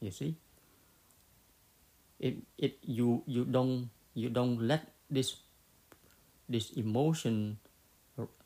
[0.00, 0.36] you see?
[2.18, 5.38] It it you you don't you don't let this
[6.48, 7.58] this emotion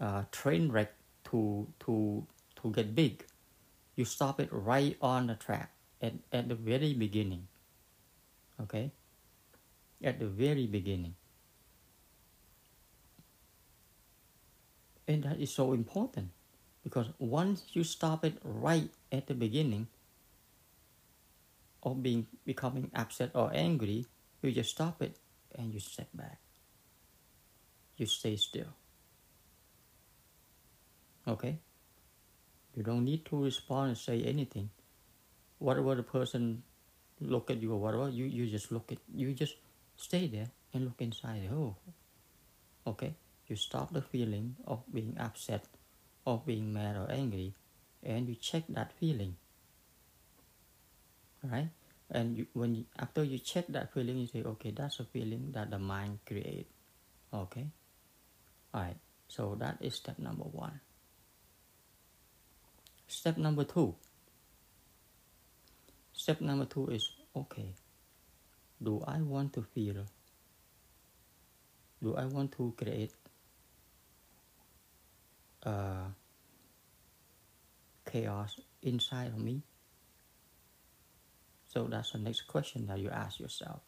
[0.00, 0.92] uh, train wreck
[1.32, 2.24] to to
[2.62, 3.24] to get big.
[3.96, 7.48] You stop it right on the track at, at the very beginning
[8.60, 8.92] okay?
[10.02, 11.14] At the very beginning
[15.08, 16.30] and that is so important
[16.82, 19.88] because once you stop it right at the beginning
[21.82, 24.06] of being becoming upset or angry,
[24.42, 25.16] you just stop it
[25.54, 26.38] and you step back.
[27.96, 28.74] You stay still.
[31.26, 31.58] Okay?
[32.74, 34.70] You don't need to respond and say anything.
[35.58, 36.62] Whatever the person
[37.20, 39.54] look at you or whatever, you, you just look at you just
[39.96, 41.48] stay there and look inside.
[41.52, 41.74] Oh,
[42.86, 43.14] okay.
[43.48, 45.64] You stop the feeling of being upset,
[46.26, 47.54] of being mad or angry,
[48.02, 49.36] and you check that feeling.
[51.42, 51.68] Right
[52.10, 55.50] and you, when you, after you check that feeling you say okay that's a feeling
[55.52, 56.68] that the mind create.
[57.32, 57.66] Okay?
[58.74, 58.96] All right
[59.28, 60.80] so that is step number one.
[63.08, 63.94] Step number two.
[66.12, 67.74] Step number two is okay
[68.82, 70.04] do i want to feel
[72.02, 73.12] do i want to create
[75.66, 76.06] uh,
[78.06, 79.62] chaos inside of me
[81.76, 83.80] so that's the next question that you ask yourself.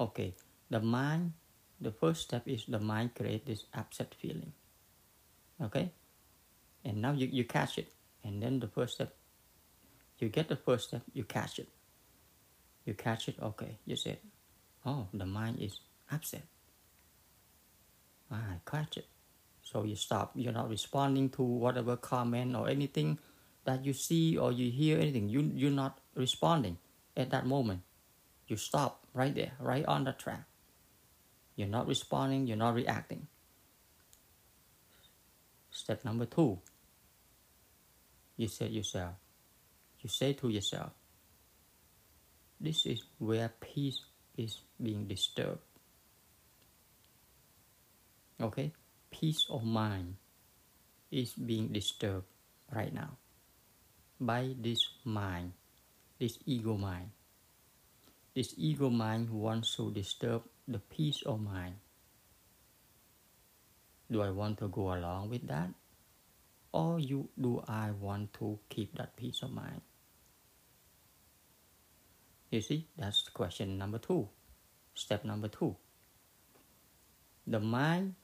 [0.00, 0.34] Okay,
[0.70, 1.34] the mind,
[1.78, 4.54] the first step is the mind create this upset feeling.
[5.60, 5.92] Okay?
[6.86, 7.92] And now you, you catch it.
[8.24, 9.14] And then the first step,
[10.18, 11.68] you get the first step, you catch it.
[12.86, 14.16] You catch it, okay, you said,
[14.86, 16.44] oh, the mind is upset.
[18.30, 19.06] I catch it.
[19.70, 20.32] So you stop.
[20.34, 23.18] You're not responding to whatever comment or anything
[23.64, 25.28] that you see or you hear anything.
[25.28, 26.78] You, you're not responding
[27.14, 27.82] at that moment.
[28.46, 30.44] You stop right there, right on the track.
[31.54, 33.26] You're not responding, you're not reacting.
[35.70, 36.58] Step number two,
[38.38, 39.16] you say yourself,
[40.00, 40.92] you say to yourself,
[42.58, 44.00] this is where peace
[44.34, 45.60] is being disturbed.
[48.40, 48.72] Okay?
[49.10, 50.16] Peace of mind
[51.10, 52.26] is being disturbed
[52.70, 53.16] right now
[54.20, 55.52] by this mind,
[56.18, 57.10] this ego mind.
[58.34, 61.74] This ego mind wants to disturb the peace of mind.
[64.10, 65.70] Do I want to go along with that?
[66.72, 69.80] Or you do I want to keep that peace of mind?
[72.50, 74.28] You see, that's question number two.
[74.94, 75.76] Step number two.
[77.46, 78.14] The mind,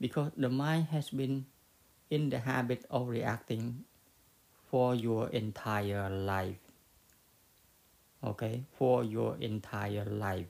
[0.00, 1.46] because the mind has been
[2.08, 3.84] in the habit of reacting
[4.70, 6.58] for your entire life.
[8.24, 10.46] Okay, for your entire life.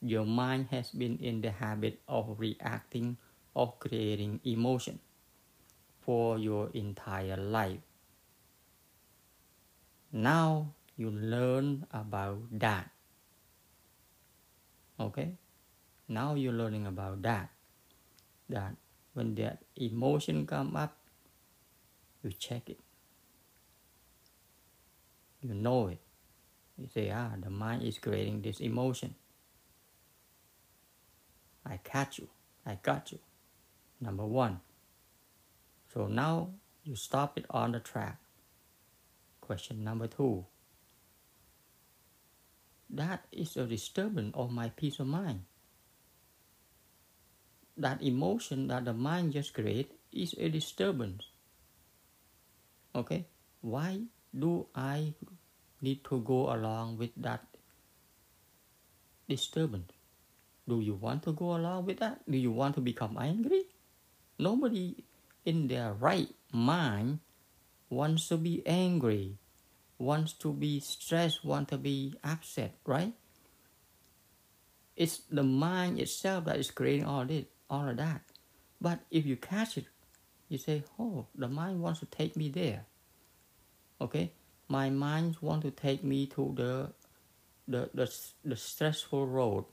[0.00, 3.16] Your mind has been in the habit of reacting,
[3.54, 4.98] of creating emotion
[6.00, 7.80] for your entire life.
[10.12, 12.90] Now you learn about that.
[14.98, 15.38] Okay?
[16.08, 17.48] Now you're learning about that.
[18.48, 18.74] That
[19.14, 20.96] when that emotion come up,
[22.22, 22.78] you check it.
[25.40, 25.98] You know it.
[26.78, 29.14] You say, ah, the mind is creating this emotion.
[31.66, 32.28] I catch you.
[32.64, 33.18] I got you.
[34.00, 34.60] Number one.
[35.92, 36.50] So now
[36.84, 38.18] you stop it on the track.
[39.40, 40.46] Question number two.
[42.88, 45.42] That is a disturbance of my peace of mind.
[47.76, 51.24] That emotion that the mind just created is a disturbance.
[52.94, 53.26] Okay?
[53.60, 54.02] Why
[54.32, 55.14] do I
[55.80, 57.44] need to go along with that
[59.28, 59.92] disturbance?
[60.68, 62.22] Do you want to go along with that?
[62.28, 63.64] Do you want to become angry?
[64.38, 65.04] Nobody
[65.44, 67.18] in their right mind
[67.90, 69.38] wants to be angry,
[69.98, 73.12] wants to be stressed, want to be upset, right?
[74.96, 78.20] It's the mind itself that is creating all this, all of that.
[78.80, 79.86] But if you catch it,
[80.48, 82.84] you say, "Oh, the mind wants to take me there."
[84.00, 84.32] Okay,
[84.68, 86.92] my mind wants to take me to the,
[87.66, 88.06] the the
[88.44, 89.64] the stressful road.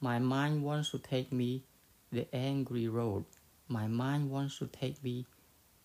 [0.00, 1.64] My mind wants to take me
[2.12, 3.24] the angry road.
[3.68, 5.26] My mind wants to take me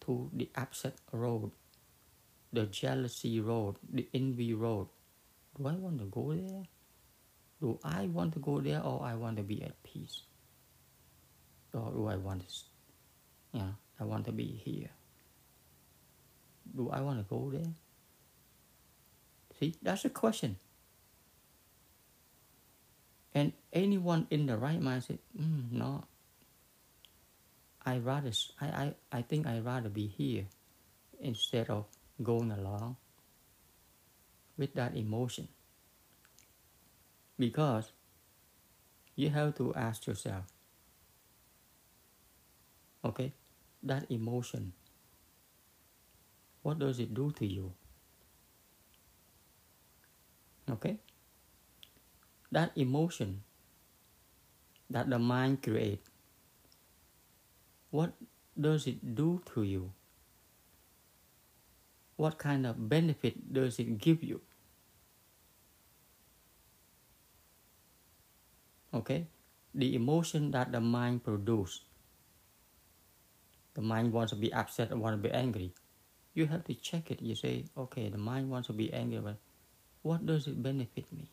[0.05, 1.51] to the upset road
[2.55, 4.87] the jealousy road, the envy road.
[5.57, 6.63] Do I want to go there?
[7.61, 10.21] Do I want to go there or I want to be at peace?
[11.75, 12.55] Or do I want to,
[13.51, 14.89] yeah, I want to be here?
[16.75, 17.73] Do I want to go there?
[19.59, 20.55] See, that's a question.
[23.33, 26.05] And anyone in the right mind said, mm, no,
[27.85, 30.45] I rather, I, I, I think I rather be here
[31.19, 31.85] instead of
[32.23, 32.95] going along
[34.57, 35.49] with that emotion.
[37.37, 37.91] Because
[39.15, 40.45] you have to ask yourself,
[43.05, 43.33] okay,
[43.83, 44.73] that emotion,
[46.63, 47.71] what does it do to you?
[50.69, 50.97] Okay?
[52.51, 53.43] That emotion
[54.89, 56.09] that the mind creates,
[57.91, 58.13] what
[58.59, 59.91] does it do to you?
[62.15, 64.41] what kind of benefit does it give you?
[68.93, 69.27] Okay,
[69.73, 71.81] the emotion that the mind produces.
[73.75, 75.73] The mind wants to be upset or want to be angry.
[76.33, 77.21] You have to check it.
[77.21, 79.37] You say, okay, the mind wants to be angry, but
[80.01, 81.29] what does it benefit me?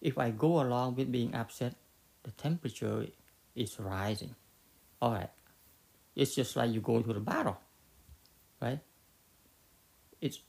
[0.00, 1.74] If I go along with being upset,
[2.22, 3.06] the temperature
[3.56, 4.34] is rising.
[5.00, 5.30] All right,
[6.14, 7.58] it's just like you go to the battle
[8.64, 8.80] right?
[10.20, 10.40] It's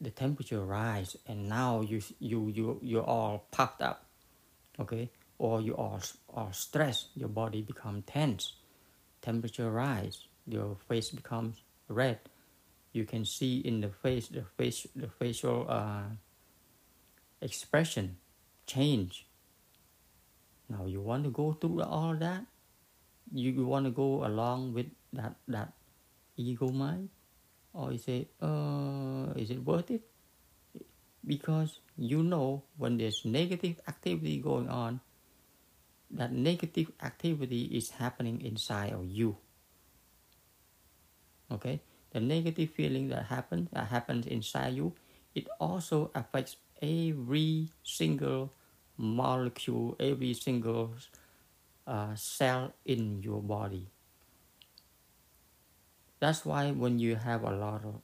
[0.00, 4.04] the temperature rise and now you you you you're all puffed up,
[4.78, 5.10] okay?
[5.40, 6.04] Or you are
[6.36, 7.16] are stressed.
[7.16, 8.60] Your body become tense.
[9.24, 10.28] Temperature rise.
[10.44, 12.20] Your face becomes red.
[12.92, 16.12] You can see in the face the face the facial uh,
[17.40, 18.20] expression
[18.66, 19.24] change.
[20.68, 22.44] Now you want to go through all that.
[23.32, 25.72] You, you want to go along with that that
[26.36, 27.08] ego mind
[27.72, 30.02] or you say uh, is it worth it
[31.24, 35.00] because you know when there's negative activity going on
[36.10, 39.36] that negative activity is happening inside of you.
[41.50, 41.80] Okay?
[42.10, 44.92] The negative feeling that happens that happens inside you
[45.34, 48.52] it also affects every single
[48.96, 50.92] molecule every single
[51.86, 53.88] uh, cell in your body.
[56.20, 58.02] That's why when you have a lot of,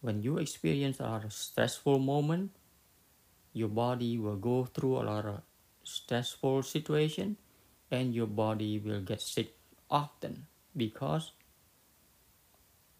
[0.00, 2.50] when you experience a lot of stressful moment,
[3.52, 5.40] your body will go through a lot of
[5.82, 7.36] stressful situation
[7.94, 9.54] and your body will get sick
[9.90, 11.32] often because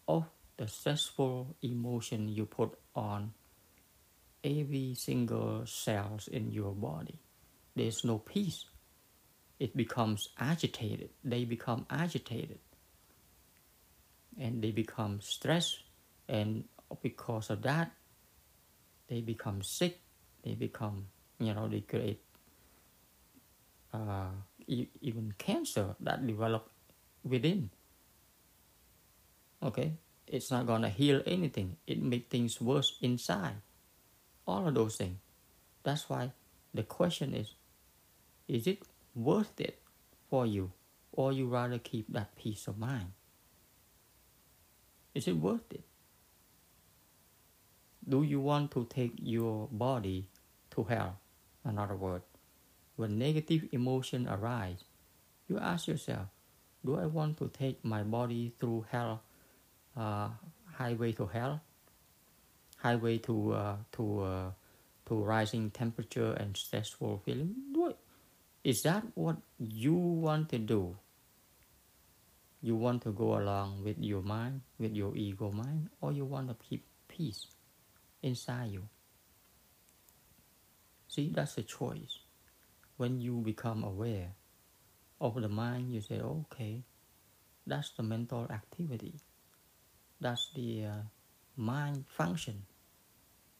[0.07, 0.25] of
[0.57, 3.33] the stressful emotion you put on
[4.43, 7.19] every single cells in your body.
[7.75, 8.65] There's no peace.
[9.59, 11.09] It becomes agitated.
[11.23, 12.59] They become agitated.
[14.39, 15.79] And they become stressed.
[16.29, 16.65] And
[17.01, 17.91] because of that,
[19.07, 19.99] they become sick.
[20.43, 21.07] They become,
[21.39, 22.21] you know, they create
[23.93, 24.29] uh,
[24.67, 26.69] even cancer that develop
[27.23, 27.69] within.
[29.61, 29.93] Okay,
[30.27, 31.77] it's not gonna heal anything.
[31.87, 33.55] It make things worse inside.
[34.47, 35.17] All of those things.
[35.83, 36.31] That's why
[36.73, 37.53] the question is,
[38.47, 38.79] is it
[39.15, 39.81] worth it
[40.29, 40.71] for you,
[41.11, 43.11] or you rather keep that peace of mind?
[45.13, 45.83] Is it worth it?
[48.07, 50.29] Do you want to take your body
[50.71, 51.17] to hell?
[51.63, 52.21] Another word,
[52.95, 54.83] when negative emotion arise,
[55.47, 56.27] you ask yourself,
[56.85, 59.21] do I want to take my body through hell,
[59.97, 60.29] uh,
[60.73, 61.61] highway to hell,
[62.77, 64.49] highway to uh, to uh,
[65.07, 67.55] to rising temperature and stressful feeling?
[67.73, 67.97] What
[68.63, 69.03] is that?
[69.15, 70.95] What you want to do?
[72.61, 76.49] You want to go along with your mind, with your ego mind, or you want
[76.49, 77.45] to keep peace
[78.23, 78.87] inside you?
[81.07, 82.24] See, that's a choice.
[82.97, 84.33] When you become aware
[85.19, 86.83] of the mind, you say, okay,
[87.67, 89.15] that's the mental activity.
[90.21, 91.01] That's the uh,
[91.57, 92.63] mind function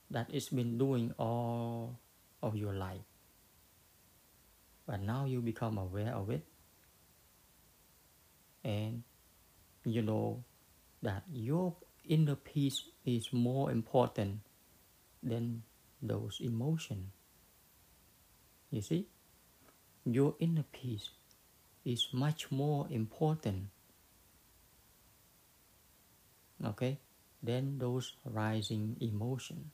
[0.10, 2.00] that it's been doing all
[2.42, 3.04] of your life.
[4.86, 6.46] But now you become aware of it.
[8.64, 9.04] And
[9.84, 10.44] you know
[11.02, 11.76] that your
[12.08, 14.40] inner peace is more important
[15.22, 15.64] than
[16.02, 17.10] those emotions.
[18.70, 19.08] You see?
[20.06, 21.10] Your inner peace
[21.84, 23.70] is much more important
[26.64, 27.00] okay
[27.42, 29.72] than those rising emotion.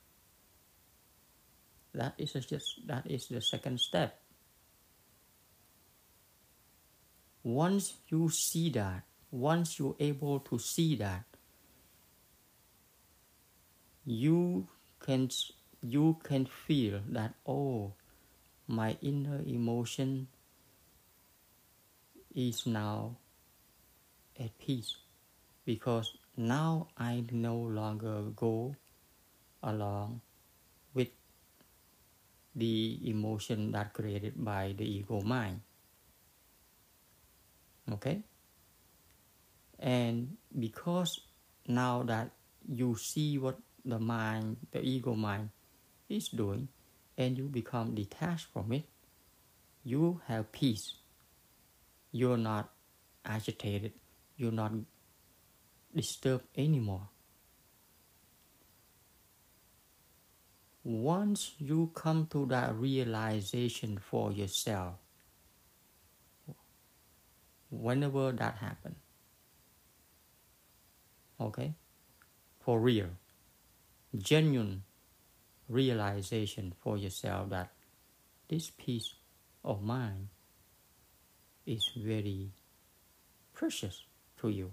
[1.93, 4.19] That is just that is the second step.
[7.43, 11.23] Once you see that once you're able to see that
[14.05, 14.67] you
[14.99, 15.29] can
[15.81, 17.93] you can feel that oh
[18.71, 20.27] my inner emotion
[22.33, 23.17] is now
[24.39, 24.95] at peace
[25.65, 28.75] because now I no longer go
[29.61, 30.21] along
[30.93, 31.09] with
[32.55, 35.59] the emotion that created by the ego mind.
[37.91, 38.23] Okay?
[39.79, 41.19] And because
[41.67, 42.31] now that
[42.67, 45.49] you see what the mind, the ego mind
[46.07, 46.69] is doing,
[47.21, 48.83] and you become detached from it,
[49.83, 50.95] you have peace.
[52.11, 52.71] You're not
[53.23, 53.93] agitated.
[54.37, 54.71] You're not
[55.95, 57.07] disturbed anymore.
[60.83, 64.95] Once you come to that realization for yourself,
[67.69, 68.95] whenever that happens,
[71.39, 71.73] okay,
[72.59, 73.09] for real,
[74.17, 74.83] genuine
[75.71, 77.71] realization for yourself that
[78.49, 79.15] this peace
[79.63, 80.27] of mind
[81.65, 82.51] is very
[83.53, 84.03] precious
[84.41, 84.71] to you.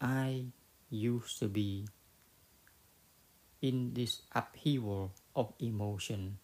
[0.00, 0.44] I
[0.90, 1.86] used to be
[3.60, 6.38] in this upheaval of emotion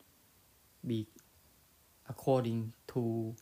[0.85, 1.07] be
[2.09, 3.35] according to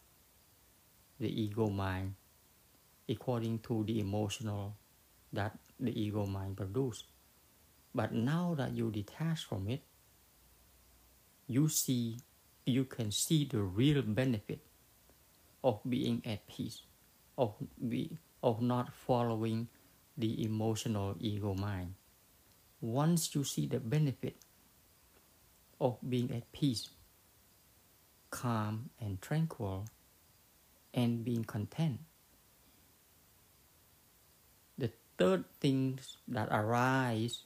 [1.18, 2.14] the ego mind
[3.08, 4.76] according to the emotional
[5.32, 7.04] that the ego mind produce
[7.94, 9.82] but now that you detach from it
[11.46, 12.18] you see
[12.64, 14.60] you can see the real benefit
[15.64, 16.82] of being at peace
[17.36, 17.54] of
[17.88, 19.68] be of not following
[20.16, 21.94] the emotional ego mind.
[22.80, 24.36] Once you see the benefit
[25.80, 26.90] of being at peace,
[28.30, 29.86] calm and tranquil,
[30.92, 32.00] and being content,
[34.76, 34.90] the
[35.22, 37.44] third things that arise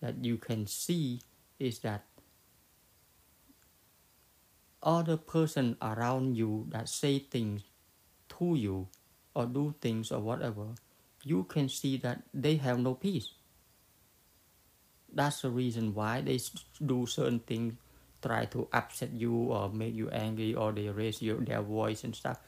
[0.00, 1.20] that you can see
[1.58, 2.06] is that
[4.82, 7.60] other person around you that say things
[8.30, 8.88] to you
[9.34, 10.68] or do things or whatever
[11.22, 13.34] you can see that they have no peace.
[15.12, 16.40] That's the reason why they
[16.84, 17.74] do certain things,
[18.22, 22.16] try to upset you or make you angry, or they raise your, their voice and
[22.16, 22.38] stuff,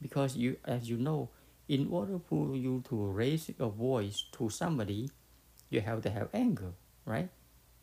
[0.00, 1.28] because you as you know
[1.68, 5.08] in order for you to raise a voice to somebody
[5.70, 6.72] you have to have anger
[7.04, 7.28] right?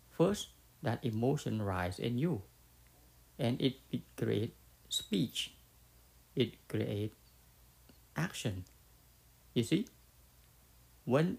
[0.09, 0.49] First
[0.83, 2.41] that emotion rise in you
[3.37, 4.55] and it, it create
[4.89, 5.53] speech.
[6.35, 7.13] It create
[8.15, 8.65] action.
[9.53, 9.87] You see?
[11.05, 11.37] When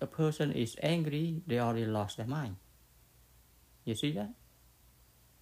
[0.00, 2.56] the person is angry they already lost their mind.
[3.84, 4.30] You see that?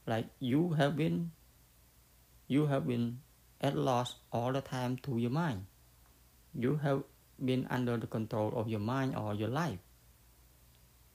[0.06, 1.30] Like you have been
[2.48, 3.20] you have been
[3.60, 5.66] at loss all the time to your mind
[6.54, 7.02] you have
[7.42, 9.78] been under the control of your mind or your life.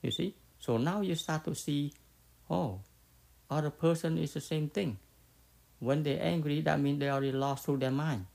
[0.02, 0.34] You see?
[0.58, 1.92] So now you start to see
[2.50, 2.80] oh
[3.50, 4.98] other person is the same thing.
[5.78, 8.26] When they're angry that means they already lost to their mind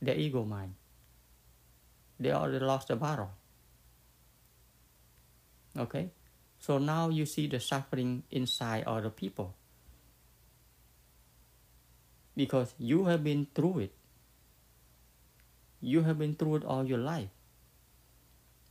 [0.00, 0.74] their ego mind.
[2.18, 3.30] They already lost the battle.
[5.76, 6.10] Okay?
[6.58, 9.54] So now you see the suffering inside other people.
[12.36, 13.94] Because you have been through it.
[15.86, 17.28] You have been through it all your life.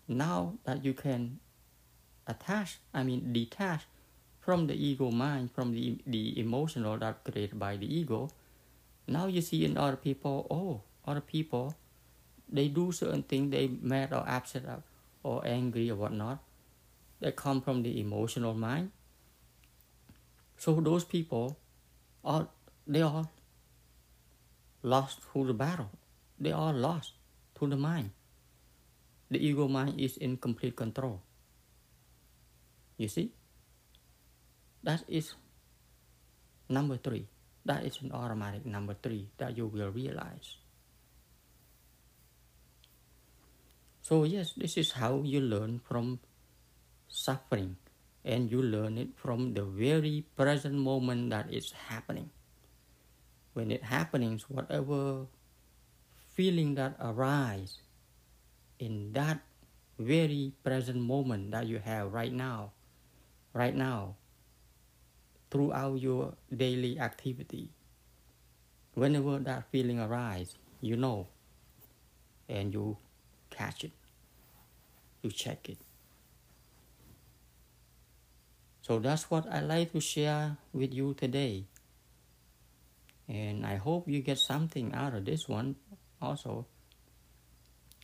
[0.06, 1.40] Now that you can
[2.28, 3.84] attach, I mean detach
[4.42, 8.30] from the ego mind, from the, the emotional that created by the ego,
[9.08, 11.74] now you see in other people, oh, other people,
[12.50, 14.66] they do certain things, they mad or upset
[15.24, 16.40] or angry or whatnot,
[17.22, 18.92] they come from the emotional mind.
[20.58, 21.58] So those people
[22.26, 22.50] are
[22.86, 23.30] they are
[24.84, 25.90] lost through the battle.
[26.40, 27.14] They are lost
[27.60, 28.12] to the mind.
[29.32, 31.22] The ego mind is in complete control.
[32.98, 33.32] You see?
[34.84, 35.34] That is
[36.70, 37.26] number three.
[37.66, 40.62] That is an automatic number three that you will realize.
[44.06, 46.22] So, yes, this is how you learn from
[47.10, 47.82] suffering,
[48.22, 52.30] and you learn it from the very present moment that is happening
[53.58, 55.26] when it happens, whatever
[56.36, 57.80] feeling that arise
[58.78, 59.40] in that
[59.98, 62.72] very present moment that you have right now,
[63.54, 64.16] right now,
[65.50, 67.70] throughout your daily activity,
[68.94, 71.28] whenever that feeling arise, you know,
[72.50, 72.98] and you
[73.50, 73.94] catch it,
[75.22, 75.78] you check it.
[78.82, 81.66] So that's what I like to share with you today.
[83.28, 85.76] And I hope you get something out of this one
[86.22, 86.66] also.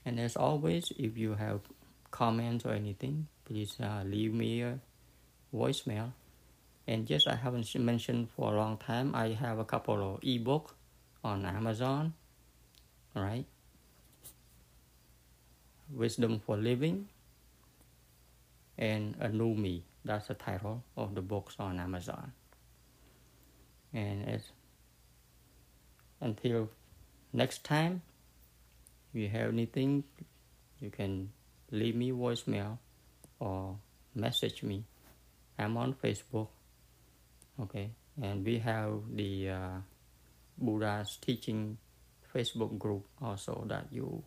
[0.06, 1.62] And as always, if you have
[2.10, 4.80] comments or anything, please uh, leave me a
[5.54, 6.14] voicemail.
[6.88, 9.16] And yes, I haven't mentioned for a long time.
[9.16, 10.76] I have a couple of ebook
[11.24, 12.14] on Amazon.
[13.16, 13.46] right?
[15.92, 17.08] Wisdom for Living
[18.78, 19.84] and A New Me.
[20.04, 22.32] That's the title of the books on Amazon.
[23.94, 24.42] And as
[26.22, 26.70] until
[27.34, 28.02] next time
[29.14, 30.04] if you have anything
[30.80, 31.30] you can
[31.72, 32.78] leave me voicemail
[33.40, 33.78] or
[34.16, 34.84] message me.
[35.58, 36.48] I'm on facebook
[37.60, 37.92] okay?
[38.22, 39.78] And we have the uh,
[40.58, 41.78] buddha's teaching
[42.34, 44.24] facebook group also that you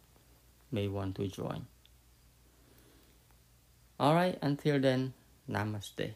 [0.71, 1.67] may want to join.
[3.99, 5.13] All right until then
[5.49, 6.15] namaste